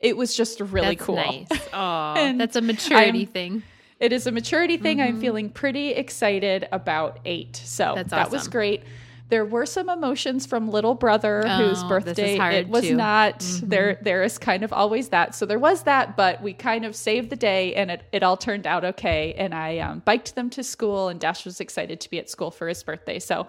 [0.04, 1.16] It was just really That's cool.
[1.16, 1.48] Nice.
[1.72, 3.62] Oh, And that's a maturity I'm- thing.
[4.00, 5.00] It is a maturity thing.
[5.00, 5.20] I'm Mhm.
[5.20, 7.56] feeling pretty excited about eight.
[7.64, 8.82] So That's that was great.
[9.30, 12.96] There were some emotions from little brother Oh, whose birthday it was too.
[12.96, 13.38] not.
[13.38, 13.68] Mhm.
[13.70, 15.34] There there is kind of always that.
[15.34, 18.36] So there was that, but we kind of saved the day and it, it all
[18.36, 19.32] turned out okay.
[19.38, 22.50] And I um, biked them to school and Dash was excited to be at school
[22.50, 23.18] for his birthday.
[23.18, 23.46] So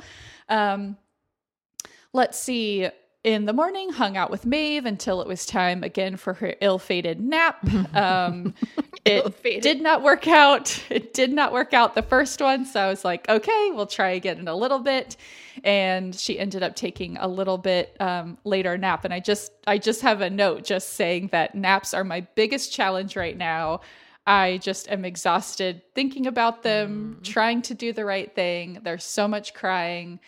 [0.48, 0.96] um
[2.14, 2.88] let's see.
[3.26, 7.20] In the morning, hung out with Maeve until it was time again for her ill-fated
[7.20, 7.58] nap.
[7.96, 8.54] Um,
[9.06, 10.84] it did not work out.
[10.90, 12.66] It did not work out the first one.
[12.66, 15.16] So I was like, okay, we'll try again in a little bit.
[15.64, 19.06] And she ended up taking a little bit um, later nap.
[19.06, 22.74] And I just, I just have a note just saying that naps are my biggest
[22.74, 23.82] challenge right now.
[24.28, 28.80] I just am exhausted thinking about them, trying to do the right thing.
[28.84, 30.20] There's so much crying.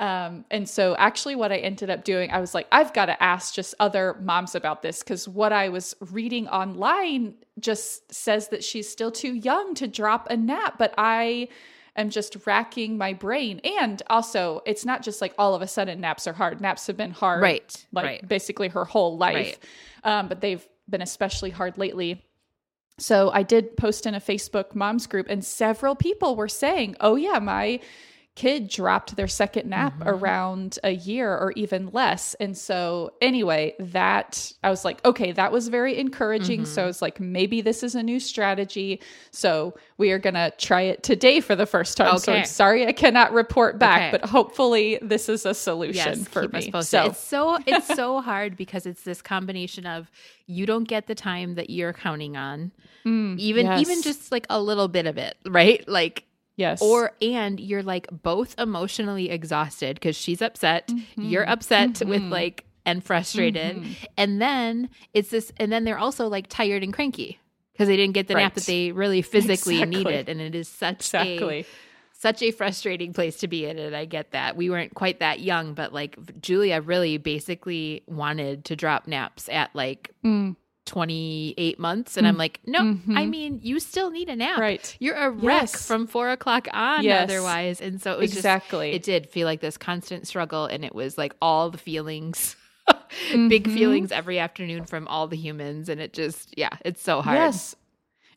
[0.00, 3.22] Um, and so actually what I ended up doing, I was like, I've got to
[3.22, 8.64] ask just other moms about this because what I was reading online just says that
[8.64, 11.48] she's still too young to drop a nap, but I
[11.96, 13.60] am just racking my brain.
[13.80, 16.60] And also, it's not just like all of a sudden naps are hard.
[16.60, 17.86] Naps have been hard, Right.
[17.92, 18.28] like right.
[18.28, 19.58] basically her whole life.
[20.04, 20.18] Right.
[20.18, 22.24] Um, but they've been especially hard lately.
[22.98, 27.16] So I did post in a Facebook moms group, and several people were saying, "Oh
[27.16, 27.80] yeah, my
[28.36, 30.08] kid dropped their second nap Mm-hmm.
[30.08, 32.34] around a year or even less.
[32.40, 36.62] And so, anyway, that I was like, okay, that was very encouraging.
[36.62, 36.72] Mm-hmm.
[36.72, 39.00] So, it's like, maybe this is a new strategy.
[39.30, 42.18] So, we are going to try it today for the first time.
[42.18, 42.40] So, Okay.
[42.40, 44.20] I'm sorry I cannot report back, Okay.
[44.20, 46.72] but hopefully, this is a solution yes, for me.
[46.82, 50.10] So, it's so it's so hard because it's this combination of
[50.46, 52.72] you don't get the time that you're counting on,
[53.04, 53.80] even yes.
[53.80, 55.86] even just like a little bit of it, right?
[55.88, 56.24] Like
[56.56, 56.80] yes.
[56.82, 61.22] or and you're like both emotionally exhausted because she's upset Mm-hmm.
[61.22, 63.82] you're upset with like and frustrated
[64.18, 67.38] and then it's this and then they're also like tired and cranky
[67.72, 70.04] because they didn't get the nap that they really physically Exactly.
[70.04, 71.60] needed and it is such exactly.
[71.60, 71.66] a
[72.12, 75.40] such a frustrating place to be in and i get that we weren't quite that
[75.40, 80.56] young but like julia really basically wanted to drop naps at like Mm.
[80.86, 84.60] 28 months and i'm like no i mean you still need a nap Mm-hmm.
[84.60, 84.96] Right.
[85.00, 85.86] you're a wreck Yes.
[85.86, 87.22] from four o'clock on Yes.
[87.24, 87.80] otherwise.
[87.80, 88.92] And so it was Exactly.
[88.92, 90.66] just, it did feel like this constant struggle.
[90.66, 92.54] And it was like all the feelings,
[93.32, 93.74] big Mm-hmm.
[93.74, 95.88] feelings every afternoon from all the humans.
[95.88, 97.36] And it just, yeah, it's so hard.
[97.38, 97.74] Yes.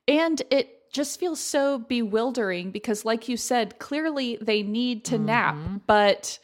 [0.08, 5.56] And it just feels so bewildering because like you said, clearly they need to nap,
[5.56, 5.78] Mm-hmm.
[5.86, 6.40] but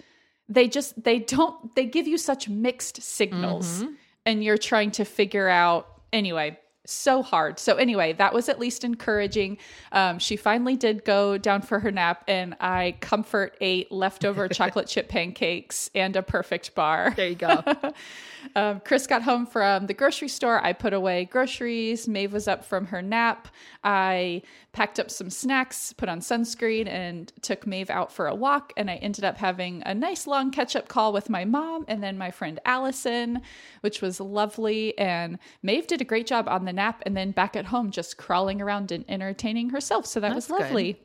[0.50, 3.94] they just they don't they give you such mixed signals Mm-hmm.
[4.26, 8.84] and you're trying to figure out anyway so hard so anyway that was at least
[8.84, 9.58] encouraging
[9.94, 14.86] um, she finally did go down for her nap and i comfort ate leftover chocolate
[14.88, 17.64] chip pancakes and a perfect bar There you go.
[18.56, 20.64] um, Chris got home from the grocery store.
[20.64, 22.08] I put away groceries.
[22.08, 23.48] Maeve was up from her nap.
[23.84, 24.42] I
[24.74, 28.74] packed up some snacks, put on sunscreen, and took Maeve out for a walk.
[28.76, 32.04] And I ended up having a nice long catch up call with my mom and
[32.04, 33.42] then my friend Allison,
[33.82, 34.98] which was lovely.
[34.98, 38.18] And Maeve did a great job on the nap and then back at home just
[38.18, 40.08] crawling around and entertaining herself.
[40.08, 40.66] So that was That's good.
[40.66, 41.02] lovely.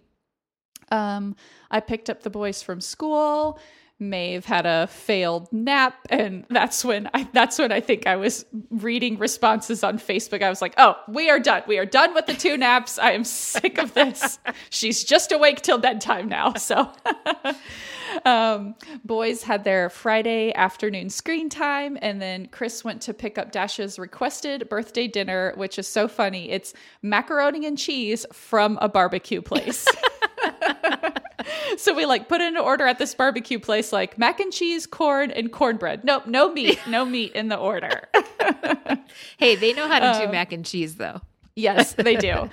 [0.91, 1.37] Um,
[1.71, 3.61] I picked up the boys from school.
[4.01, 8.45] Maeve had a failed nap, and that's when I that's when I think I was
[8.71, 10.43] reading responses on Facebook.
[10.43, 11.63] I was like, "Oh, we are done.
[11.67, 12.99] We are done with the two naps.
[12.99, 14.39] I am sick of this.
[14.71, 16.93] She's just awake till bedtime now." So,
[18.25, 23.51] um, boys had their Friday afternoon screen time, and then Chris went to pick up
[23.51, 26.51] Dash's requested birthday dinner, which is so funny.
[26.51, 26.73] It's
[27.03, 29.87] macaroni and cheese from a barbecue place.
[31.77, 34.87] so we like put in an order at this barbecue place, like mac and cheese,
[34.87, 36.05] corn, and cornbread.
[36.05, 38.09] Nope, no meat, no meat in the order.
[39.39, 41.21] hey, they know how to Um, do mac and cheese, though.
[41.57, 42.49] yes, they do.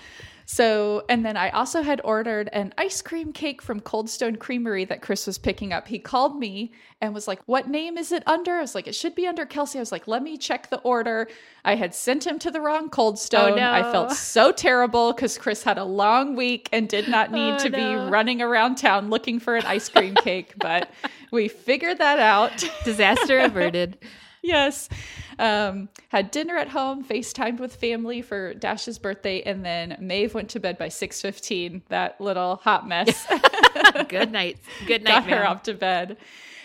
[0.47, 4.85] So, and then I also had ordered an ice cream cake from Cold Stone Creamery
[4.85, 5.87] that Chris was picking up.
[5.87, 6.71] He called me
[7.01, 8.53] and was like, What name is it under?
[8.53, 9.79] I was like, It should be under Kelsey.
[9.79, 11.27] I was like, Let me check the order.
[11.63, 13.59] I had sent him to the wrong Cold oh, Stone.
[13.59, 13.91] I no.
[13.91, 17.69] felt so terrible because Chris had a long week and did not need Oh, to
[17.69, 17.77] no.
[17.77, 20.53] be running around town looking for an ice cream cake.
[20.57, 20.91] But
[21.31, 22.63] we figured that out.
[22.83, 23.97] Disaster averted.
[24.45, 24.89] yes.
[25.37, 30.49] Um, had dinner at home, FaceTimed with family for Dash's birthday, and then Maeve went
[30.51, 33.27] to bed by 6.15, that little hot mess.
[34.07, 34.57] Good night.
[34.87, 36.17] Good night, got her off to bed.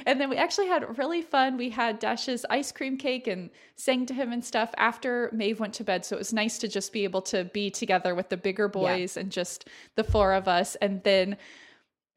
[0.07, 1.57] And then we actually had really fun.
[1.57, 5.75] We had Dash's ice cream cake and sang to him and stuff after Maeve went
[5.75, 6.05] to bed.
[6.05, 9.17] So it was nice to just be able to be together with the bigger boys
[9.17, 10.75] and just the four of us.
[10.77, 11.37] And then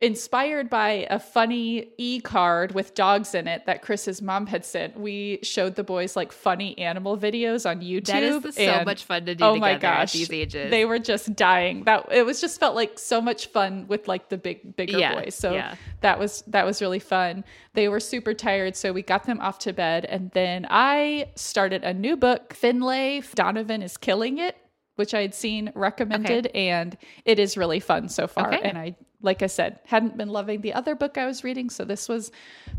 [0.03, 5.39] inspired by a funny e-card with dogs in it that Chris's mom had sent, we
[5.41, 8.05] showed the boys like funny animal videos on YouTube.
[8.07, 10.69] That is so much fun to do oh together my at gosh these ages.
[10.69, 14.29] they were just dying that it was just felt like so much fun with like
[14.29, 15.75] the big bigger Yeah, boys so yeah.
[16.01, 17.43] that was that was really fun
[17.73, 21.83] they were super tired so we got them off to bed and then i started
[21.83, 24.57] a new book finlay donovan is killing it
[24.95, 28.61] which i had seen recommended and it is really fun so far Okay.
[28.67, 31.83] and i like i said hadn't been loving the other book i was reading so
[31.83, 32.31] this was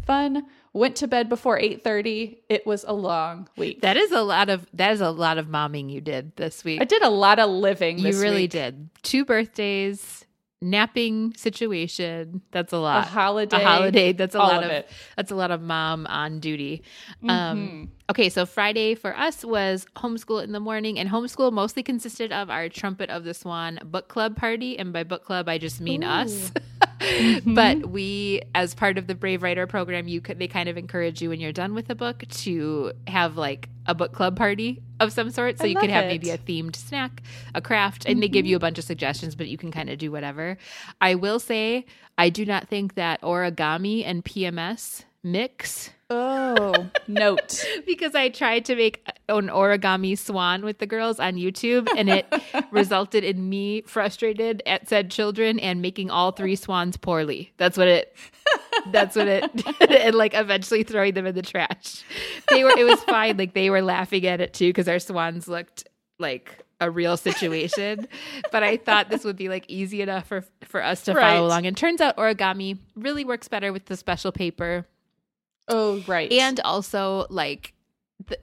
[0.07, 4.49] fun went to bed before 8.30 it was a long week that is a lot
[4.49, 6.81] of that is a lot of momming you did this week.
[6.81, 8.51] i did a lot of living You really week.
[8.51, 8.91] did.
[9.03, 10.25] Two birthdays,
[10.61, 12.43] napping situation.
[12.51, 13.07] That's a lot.
[13.07, 14.13] a holiday A holiday.
[14.13, 14.85] That's a lot of of,
[15.17, 16.83] that's a lot of mom on duty.
[17.23, 17.31] Mm-hmm.
[17.31, 22.33] Um okay, so Friday for us was homeschool in the morning and homeschool mostly consisted
[22.33, 25.81] of our Trumpet of the Swan book club party and by book club I just
[25.81, 26.53] mean us.
[27.05, 27.55] Mm-hmm.
[27.55, 31.21] but we as part of the Brave Writer program you could they kind of encourage
[31.23, 35.13] you when you're done with a book to have like a book club party of
[35.13, 36.41] some sort so I you could have maybe it.
[36.45, 36.51] Mm-hmm.
[36.51, 37.23] a themed snack,
[37.55, 39.99] a craft, and they give you a bunch of suggestions, but you can kind of
[39.99, 40.57] do whatever.
[41.01, 41.85] I will say,
[42.17, 45.91] I do not think that origami and PMS mix.
[46.11, 47.64] Oh, note.
[47.87, 52.27] because I tried to make an origami swan with the girls on YouTube and it
[52.70, 57.53] resulted in me frustrated at said children and making all three swans poorly.
[57.57, 58.14] That's what it
[58.93, 59.51] that's what it
[59.91, 62.05] and like eventually throwing them in the trash.
[62.51, 65.49] They were it was fine like they were laughing at it too because our swans
[65.49, 68.07] looked like a real situation.
[68.53, 71.33] but I thought this would be like easy enough for for us to Right.
[71.35, 71.66] follow along.
[71.66, 74.87] And turns out origami really works better with the special paper
[75.69, 76.31] Oh, right.
[76.33, 77.73] and also like
[78.27, 78.39] the,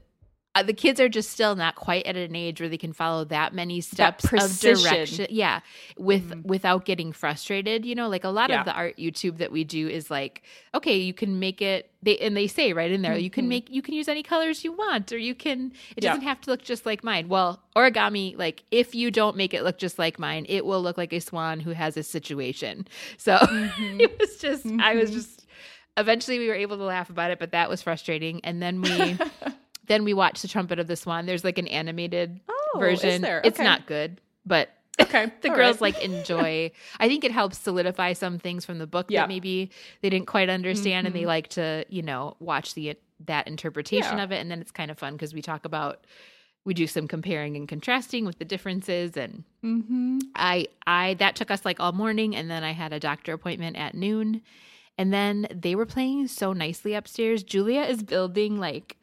[0.53, 3.23] uh, the kids are just still not quite at an age where they can follow
[3.25, 5.61] that many steps of direction yeah
[5.97, 6.45] with Mhm.
[6.45, 8.59] without getting frustrated you know like a lot Yeah.
[8.59, 10.41] of the art youtube that we do is like
[10.75, 13.49] okay you can make it they and they say right in there you can Mhm.
[13.49, 16.49] make you can use any colors you want or you can it doesn't have to
[16.49, 20.19] look just like mine well origami like if you don't make it look just like
[20.19, 22.85] mine it will look like a swan who has a situation
[23.17, 24.01] so Mhm.
[24.01, 25.13] it was just i was Mhm.
[25.13, 25.40] just
[25.97, 29.17] eventually we were able to laugh about it but that was frustrating and then we
[29.87, 33.21] then we watched the trumpet of the swan there's like an animated oh, version Is
[33.21, 33.41] there?
[33.43, 34.69] it's not good but
[35.01, 35.31] Okay.
[35.41, 35.93] the all girls right.
[35.95, 39.21] like enjoy i think it helps solidify some things from the book Yeah.
[39.21, 39.71] that maybe
[40.01, 41.27] they didn't quite understand and they Mhm.
[41.27, 44.23] like to you know watch the that interpretation Yeah.
[44.23, 46.05] of it and then it's kind of fun because we talk about
[46.63, 50.19] we do some comparing and contrasting with the differences and Mhm.
[50.35, 53.75] I I that took us like all morning and then I had a doctor appointment
[53.77, 54.41] at noon.
[55.01, 57.41] And then they were playing so nicely upstairs.
[57.41, 58.97] Julia is building like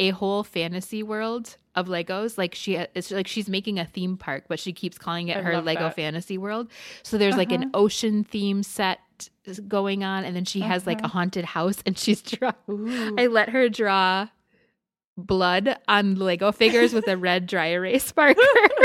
[0.00, 2.36] a whole fantasy world of Legos.
[2.36, 5.42] Like she it's like she's making a theme park, but she keeps calling it I
[5.42, 5.94] her Lego that.
[5.94, 6.68] fantasy world.
[7.04, 7.84] So there's like an Uh-huh.
[7.84, 8.98] ocean theme set
[9.68, 11.12] going on and then she has like a Uh-huh.
[11.18, 13.14] haunted house and she's draw Ooh.
[13.16, 14.26] I let her draw
[15.16, 18.40] blood on Lego figures with a red dry erase marker.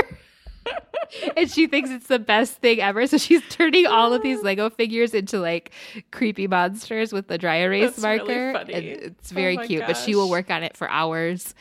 [1.37, 3.05] and she thinks it's the best thing ever.
[3.07, 5.71] So she's turning all of these Lego figures into like
[6.11, 8.53] creepy monsters with the dry erase That's really marker.
[8.59, 8.73] funny.
[8.73, 11.53] And it's Oh very my cute, but she will work on it for hours.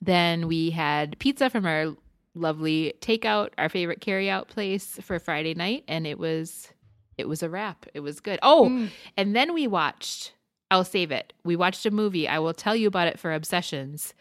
[0.00, 1.94] Then we had pizza from our
[2.34, 6.68] lovely takeout, our favorite carryout place for Friday night, and it was
[7.16, 7.86] it was a wrap.
[7.94, 8.38] It was good.
[8.42, 8.88] Oh, Mm.
[9.16, 10.32] and then we watched,
[10.70, 11.32] I'll save it.
[11.44, 12.26] We watched a movie.
[12.26, 14.14] I will tell you about it for Obsessions.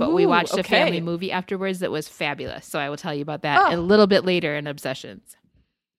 [0.00, 2.66] But we Ooh, watched a family movie afterwards that was fabulous.
[2.66, 3.76] So I will tell you about that Oh.
[3.76, 5.36] a little bit later in Obsessions.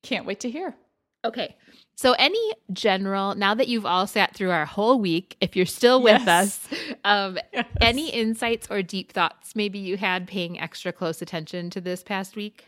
[0.04, 0.76] Can't wait to hear.
[1.24, 1.56] Okay.
[1.95, 6.02] So, any general, now that you've all sat through our whole week, if you're still
[6.02, 6.68] with Yes.
[6.72, 7.68] us, um, Yes.
[7.80, 12.36] any insights or deep thoughts maybe you had paying extra close attention to this past
[12.36, 12.66] week?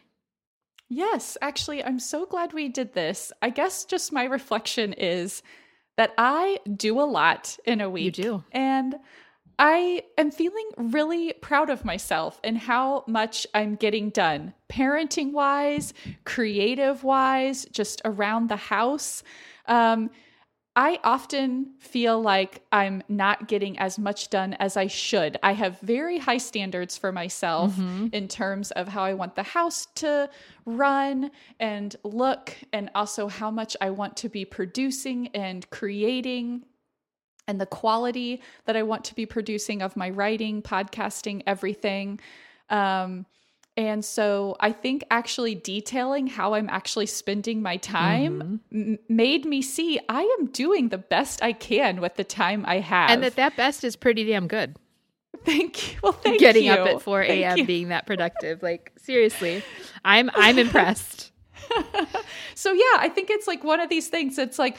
[0.88, 3.32] Yes, actually, I'm so glad we did this.
[3.42, 5.42] I guess just my reflection is
[5.98, 8.04] that I do a lot in a week.
[8.18, 8.44] You do.
[8.52, 8.96] And
[9.60, 15.94] I am feeling really proud of myself and how much I'm getting done, parenting wise,
[16.26, 19.24] creative wise, just around the house.
[19.68, 20.10] Um,
[20.76, 25.38] I often feel like I'm not getting as much done as I should.
[25.44, 28.12] I have very high standards for myself Mhm.
[28.12, 30.32] in terms of how I want the house to
[30.66, 31.30] run
[31.60, 36.64] and look, and also how much I want to be producing and creating,
[37.48, 42.20] and the quality that I want to be producing of my writing, podcasting, everything.
[42.70, 43.26] Um,
[43.76, 48.92] and so I think actually detailing how I'm actually spending my time Mm-hmm.
[48.94, 52.80] m- made me see I am doing the best I can with the time I
[52.80, 53.10] have.
[53.10, 54.76] And that that best is pretty damn good.
[55.46, 56.00] thank you.
[56.04, 56.40] Well, thank you.
[56.40, 56.72] Getting you.
[56.74, 57.66] up at 4 a.m.
[57.66, 58.62] being that productive.
[58.62, 59.64] Like, seriously,
[60.06, 61.32] I'm I'm impressed.
[62.56, 64.38] so yeah, I think it's like one of these things.
[64.38, 64.78] It's like,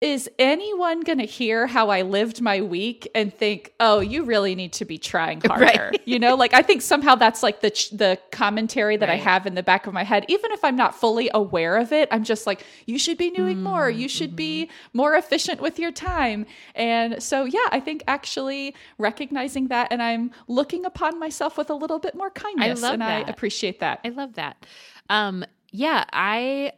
[0.00, 4.54] is anyone going to hear how I lived my week and think, "Oh, you really
[4.54, 5.64] need to be trying harder"?
[5.64, 6.00] Right.
[6.04, 9.46] You know, like I think somehow that's like the ch- the commentary that I have
[9.46, 12.08] in the back of my head, even if I'm not fully aware of it.
[12.10, 13.88] I'm just like, you should be doing more.
[13.88, 14.98] You should be Mm-hmm.
[14.98, 16.44] more efficient with your time.
[16.74, 21.74] And so, yeah, I think actually recognizing that, and I'm looking upon myself with a
[21.74, 24.00] little bit more kindness, love and I appreciate that.
[24.04, 24.66] I love that.
[25.08, 26.72] Um, yeah, I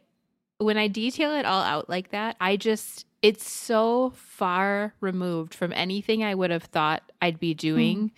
[0.59, 5.73] when I detail it all out like that, I just it's so far removed from
[5.73, 8.11] anything I would have thought I'd be doing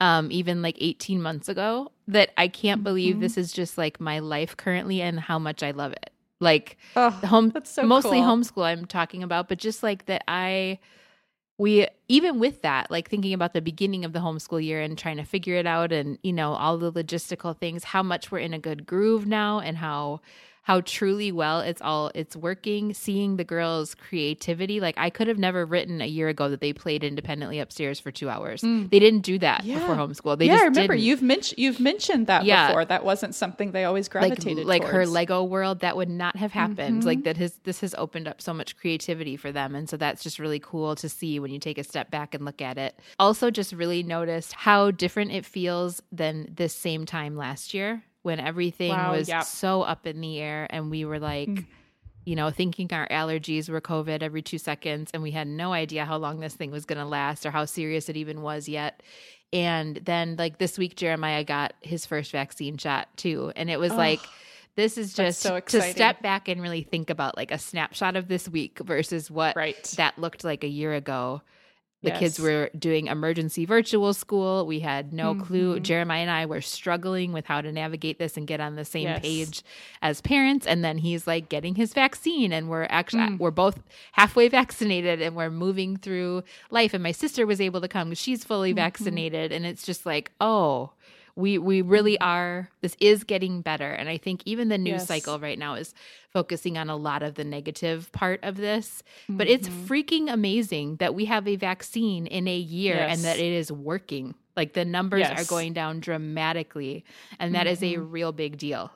[0.00, 3.20] um even like 18 months ago that I can't believe Mhm.
[3.20, 6.10] this is just like my life currently and how much I love it.
[6.40, 8.28] Like Oh, home so mostly cool.
[8.30, 10.78] homeschool I'm talking about, but just like that I
[11.58, 15.18] we even with that, like thinking about the beginning of the homeschool year and trying
[15.18, 18.54] to figure it out and you know all the logistical things, how much we're in
[18.54, 20.20] a good groove now and how
[20.62, 25.38] how truly well it's all it's working seeing the girls creativity like i could have
[25.38, 29.20] never written a year ago that they played independently upstairs for two hours they didn't
[29.20, 29.78] do that Yeah.
[29.78, 31.06] before homeschool they yeah, just I remember didn't.
[31.06, 32.68] you've mentioned you've mentioned that Yeah.
[32.68, 32.84] before.
[32.84, 35.02] That wasn't something they always gravitated like her.
[35.02, 35.12] Mm-hmm.
[35.12, 38.52] lego world that would not have happened like that has this has opened up so
[38.52, 41.78] much creativity for them and so that's just really cool to see when you take
[41.78, 46.02] a step back and look at it also just really noticed how different it feels
[46.12, 49.44] than this same time last year when everything Wow, was yep.
[49.44, 51.66] so up in the air and we were like Mm.
[52.26, 56.04] you know, thinking our allergies were COVID every two seconds, and we had no idea
[56.04, 59.02] how long this thing was going to last or how serious it even was yet.
[59.54, 63.92] And then, like this week, Jeremiah got his first vaccine shot too, and it was
[63.92, 64.20] like,
[64.76, 68.28] this is just so to step back and really think about like a snapshot of
[68.28, 69.82] this week versus what Right.
[69.96, 71.40] that looked like a year ago.
[72.02, 74.64] The kids were doing emergency virtual school.
[74.66, 75.74] We had no clue.
[75.74, 75.82] Mm-hmm.
[75.82, 79.02] Jeremiah and I were struggling with how to navigate this and get on the same
[79.08, 79.20] Yes.
[79.20, 79.62] page
[80.00, 80.66] as parents.
[80.66, 83.38] And then he's like getting his vaccine, and we're actually Mm.
[83.38, 83.82] we're both
[84.12, 86.94] halfway vaccinated, and we're moving through life.
[86.94, 88.76] And my sister was able to come; she's fully Mm-hmm.
[88.76, 90.92] vaccinated, and it's just like, oh,
[91.40, 92.24] we we really Mm-hmm.
[92.24, 92.70] are.
[92.82, 95.08] This is getting better, and I think even the news Yes.
[95.08, 95.94] cycle right now is
[96.32, 99.02] focusing on a lot of the negative part of this.
[99.36, 99.86] But it's Mm-hmm.
[99.88, 104.34] freaking amazing that we have a vaccine in a year and that it is working.
[104.56, 107.04] Like the numbers are going down dramatically,
[107.38, 108.10] and that is a Mm-hmm.
[108.12, 108.90] real big deal.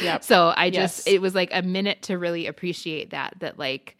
[0.00, 0.22] Yep.
[0.24, 1.06] So I just, Yes.
[1.06, 3.96] it was like a minute to really appreciate that, that like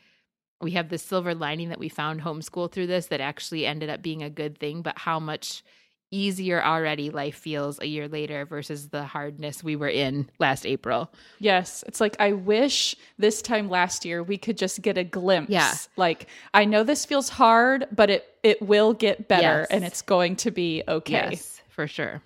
[0.61, 4.03] we have this silver lining that we found homeschool through this that actually ended up
[4.03, 5.63] being a good thing, but how much
[6.11, 11.13] easier already life feels a year later versus the hardness we were in last April.
[11.39, 15.51] Yes, it's like I wish this time last year we could just get a glimpse.
[15.51, 15.75] Yeah.
[15.97, 19.67] Like I know this feels hard, but it it will get better Yes.
[19.71, 21.31] and it's going to be okay.
[21.33, 22.23] Yes, for sure.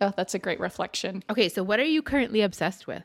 [0.00, 1.22] Oh, that's a great reflection.
[1.30, 3.04] Okay, so what are you currently obsessed with?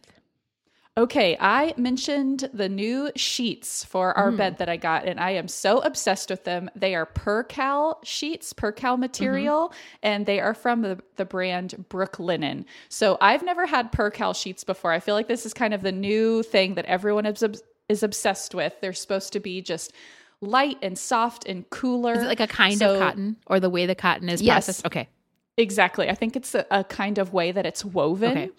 [0.98, 5.48] Okay, I mentioned the new sheets for our bed that I got, and I am
[5.48, 6.70] so obsessed with them.
[6.76, 9.72] They are percale sheets, percale material,
[10.04, 12.66] and they are from the, the brand Brooklinen.
[12.90, 14.92] So I've never had percale sheets before.
[14.92, 17.46] I feel like this is kind of the new thing that everyone is,
[17.88, 18.74] is obsessed with.
[18.82, 19.94] They're supposed to be just
[20.42, 22.14] light and soft and cooler.
[22.14, 24.66] Is it like a kind So- of cotton or the way the cotton is Yes.
[24.66, 24.86] processed?
[24.86, 25.08] Okay.
[25.56, 26.10] Exactly.
[26.10, 28.32] I think it's a, a kind of way that it's woven.
[28.32, 28.50] Okay.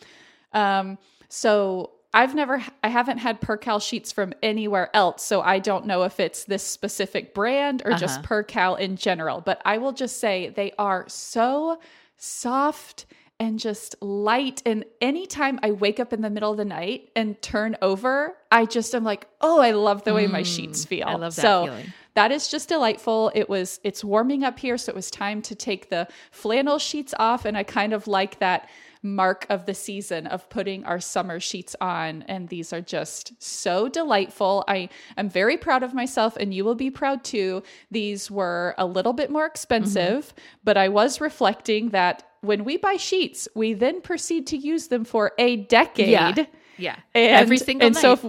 [0.55, 0.97] Um,
[1.29, 5.23] so I've never, I haven't had percale sheets from anywhere else.
[5.25, 8.27] So I don't know if it's this specific brand or just Uh-huh.
[8.27, 9.41] percale in general.
[9.41, 11.79] But I will just say they are so
[12.17, 13.07] soft
[13.39, 14.61] and just light.
[14.67, 18.67] And anytime I wake up in the middle of the night and turn over, I
[18.67, 21.07] just am like, oh, I love the way my sheets feel.
[21.07, 21.93] Mm, I love that so feeling.
[22.15, 23.31] that is just delightful.
[23.35, 27.15] It was it's warming up here, so it was time to take the flannel sheets
[27.19, 28.69] off, and I kind of like that
[29.03, 33.89] mark of the season of putting our summer sheets on and these are just so
[33.89, 38.75] delightful i am very proud of myself and you will be proud too these were
[38.79, 40.41] a little bit more expensive mm-hmm.
[40.65, 45.05] but i was reflecting that when we buy sheets we then proceed to use them
[45.05, 46.35] for a decade Yeah.
[46.79, 46.97] Yeah.
[47.15, 48.01] and, Every single and night.
[48.01, 48.25] so if,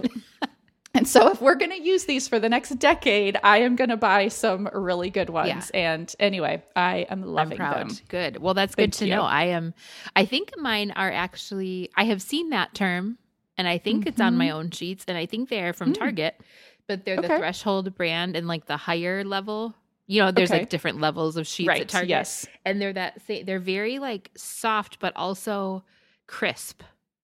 [0.94, 3.90] and so if we're going to use these for the next decade i am going
[3.90, 8.38] to buy some really good ones and anyway i am loving them Good.
[8.38, 9.14] Well, that's Thank good to you.
[9.14, 9.22] know.
[9.22, 9.74] I am.
[10.14, 11.90] I think mine are actually.
[11.96, 13.16] I have seen that term,
[13.56, 16.38] and I think it's on my own sheets, and I think they are from Target,
[16.86, 17.30] but they're the Mm-hmm.
[17.30, 17.34] Mm.
[17.34, 17.40] Okay.
[17.40, 19.74] Threshold brand and like the higher level.
[20.06, 20.60] You know, there's Okay.
[20.60, 23.20] like different levels of sheets right at Target, yes and they're that.
[23.26, 25.84] They're very like soft, but also
[26.26, 26.82] crisp.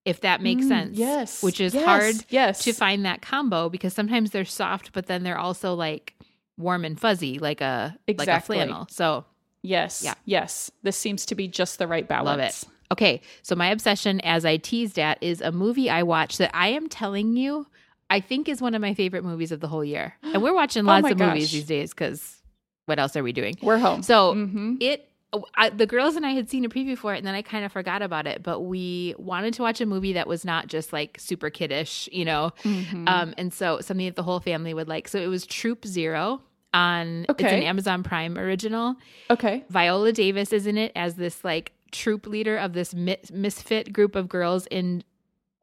[0.08, 0.98] If that makes Mm, sense.
[0.98, 5.06] yes Which is Yes, hard yes to find that combo because sometimes they're soft, but
[5.06, 6.14] then they're also like
[6.56, 8.56] warm and fuzzy, like a like a Exactly.
[8.56, 8.86] flannel.
[8.90, 9.24] So
[9.62, 10.14] yes Yeah.
[10.24, 12.74] yes this seems to be just the right balance Love it.
[12.90, 16.68] Okay, so my obsession, as I teased at, is a movie I watched that I
[16.68, 17.66] am telling you,
[18.08, 20.14] I think is one of my favorite movies of the whole year.
[20.22, 22.38] And we're watching lots my of movies these days because
[22.86, 23.56] what else are we doing?
[23.60, 24.78] we're home So Mhm.
[24.80, 25.06] it,
[25.56, 27.64] I, the girls and I had seen a preview for it, and then I kind
[27.64, 28.42] of forgot about it.
[28.42, 32.24] But we wanted to watch a movie that was not just like super kiddish, you
[32.24, 32.52] know.
[32.62, 33.06] Mhm.
[33.08, 35.06] Um, and so something that the whole family would like.
[35.08, 36.40] So it was Troop Zero
[36.72, 37.26] on.
[37.28, 38.96] It's an Amazon Prime original.
[39.30, 43.92] okay Viola Davis is in it as this like troop leader of this mi- misfit
[43.92, 45.02] group of girls in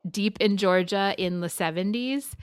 [0.09, 2.33] deep in Georgia in the 70s.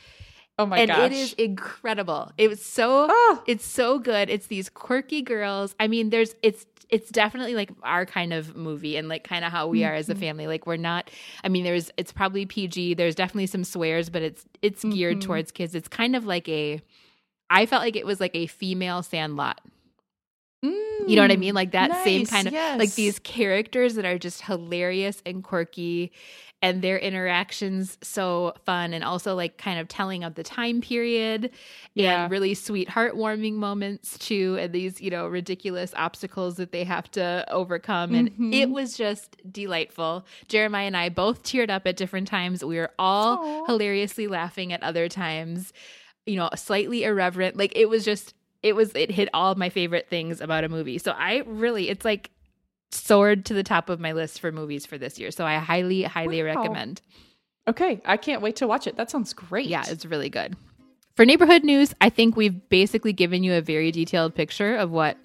[0.58, 2.30] oh my and gosh it is incredible.
[2.38, 3.42] It was so Oh.
[3.46, 4.28] it's so good.
[4.30, 5.74] It's these quirky girls.
[5.80, 9.51] I mean, there's it's it's definitely like our kind of movie and like kind of
[9.51, 10.47] how we are as a family.
[10.47, 11.11] Like we're not
[11.43, 12.95] I mean, there's it's probably PG.
[12.95, 15.22] There's definitely some swears, but it's it's geared Mhm.
[15.22, 15.74] towards kids.
[15.74, 16.80] It's kind of like a
[17.51, 19.61] I felt like it was like a female Sandlot.
[20.64, 21.55] Mm, You know what I mean?
[21.55, 26.12] Like that same kind of like these characters that are just hilarious and quirky
[26.64, 31.51] and their interactions so fun and also like kind of telling of the time period
[31.94, 32.22] Yeah.
[32.22, 37.10] and really sweet heartwarming moments too and these you know ridiculous obstacles that they have
[37.12, 38.55] to overcome and Mhm.
[38.55, 42.93] it was just delightful jeremiah and i both teared up at different times we were
[42.97, 43.64] all Aw.
[43.66, 45.72] hilariously laughing at other times
[46.26, 49.68] you know slightly irreverent like it was just it was it hit all of my
[49.68, 52.30] favorite things about a movie so i really it's like
[52.90, 56.02] soared to the top of my list for movies for this year so i highly
[56.02, 56.55] highly Wow.
[56.55, 57.01] recommend
[57.68, 58.97] Okay, I can't wait to watch it.
[58.97, 59.68] That sounds great.
[59.68, 60.56] yeah, it's really good.
[61.14, 65.16] For neighborhood news, I think we've basically given you a very detailed picture of what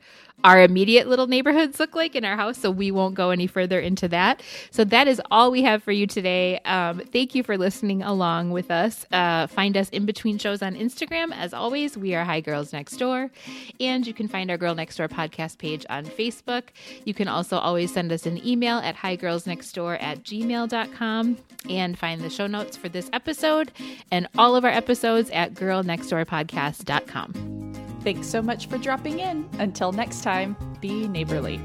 [0.44, 3.80] our immediate little neighborhoods look like in our house, so we won't go any further
[3.80, 4.42] into that.
[4.72, 6.60] So that is all we have for you today.
[6.60, 9.06] Um, thank you for listening along with us.
[9.12, 11.36] Uh, find us in between shows on Instagram.
[11.36, 13.32] As always, we are Hi Girls Next Door,
[13.80, 16.64] and you can find our Girl Next Door podcast page on Facebook.
[17.04, 21.38] You can also always send us an email at higirlsnextdoor at gmail.com
[21.70, 23.72] and find the show notes for this episode
[24.12, 27.97] and all of our episodes at girlnextdoorpodcast.com.
[28.08, 29.50] Thanks so much for dropping in.
[29.60, 31.58] Until next time, be neighborly.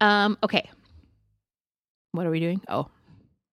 [0.00, 0.68] Um, okay.
[2.10, 2.60] What are we doing?
[2.66, 2.88] Oh,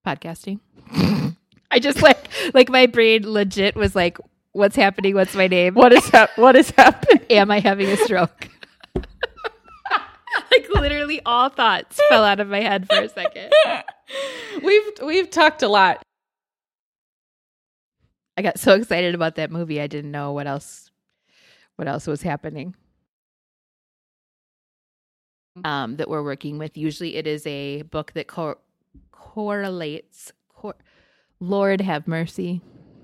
[0.04, 0.58] podcasting.
[1.70, 4.18] I just like like my brain legit was like,
[4.54, 5.14] what's happening?
[5.14, 5.74] What's my name?
[5.74, 7.22] What is hap- What is happening?
[7.30, 8.48] Am I having a stroke?
[8.96, 13.52] like literally all thoughts fell out of my head for a second.
[14.62, 16.02] We've we've talked a lot.
[18.36, 20.90] I got so excited about that movie I didn't know what else
[21.76, 22.74] what else was happening.
[25.64, 26.76] Um, that we're working with.
[26.76, 28.58] Usually it is a book that co-
[29.12, 30.76] correlates cor-
[31.40, 32.60] Lord have mercy.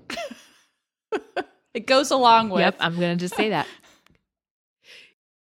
[1.73, 2.59] It goes along with.
[2.59, 3.65] Yep, I'm going to just say that.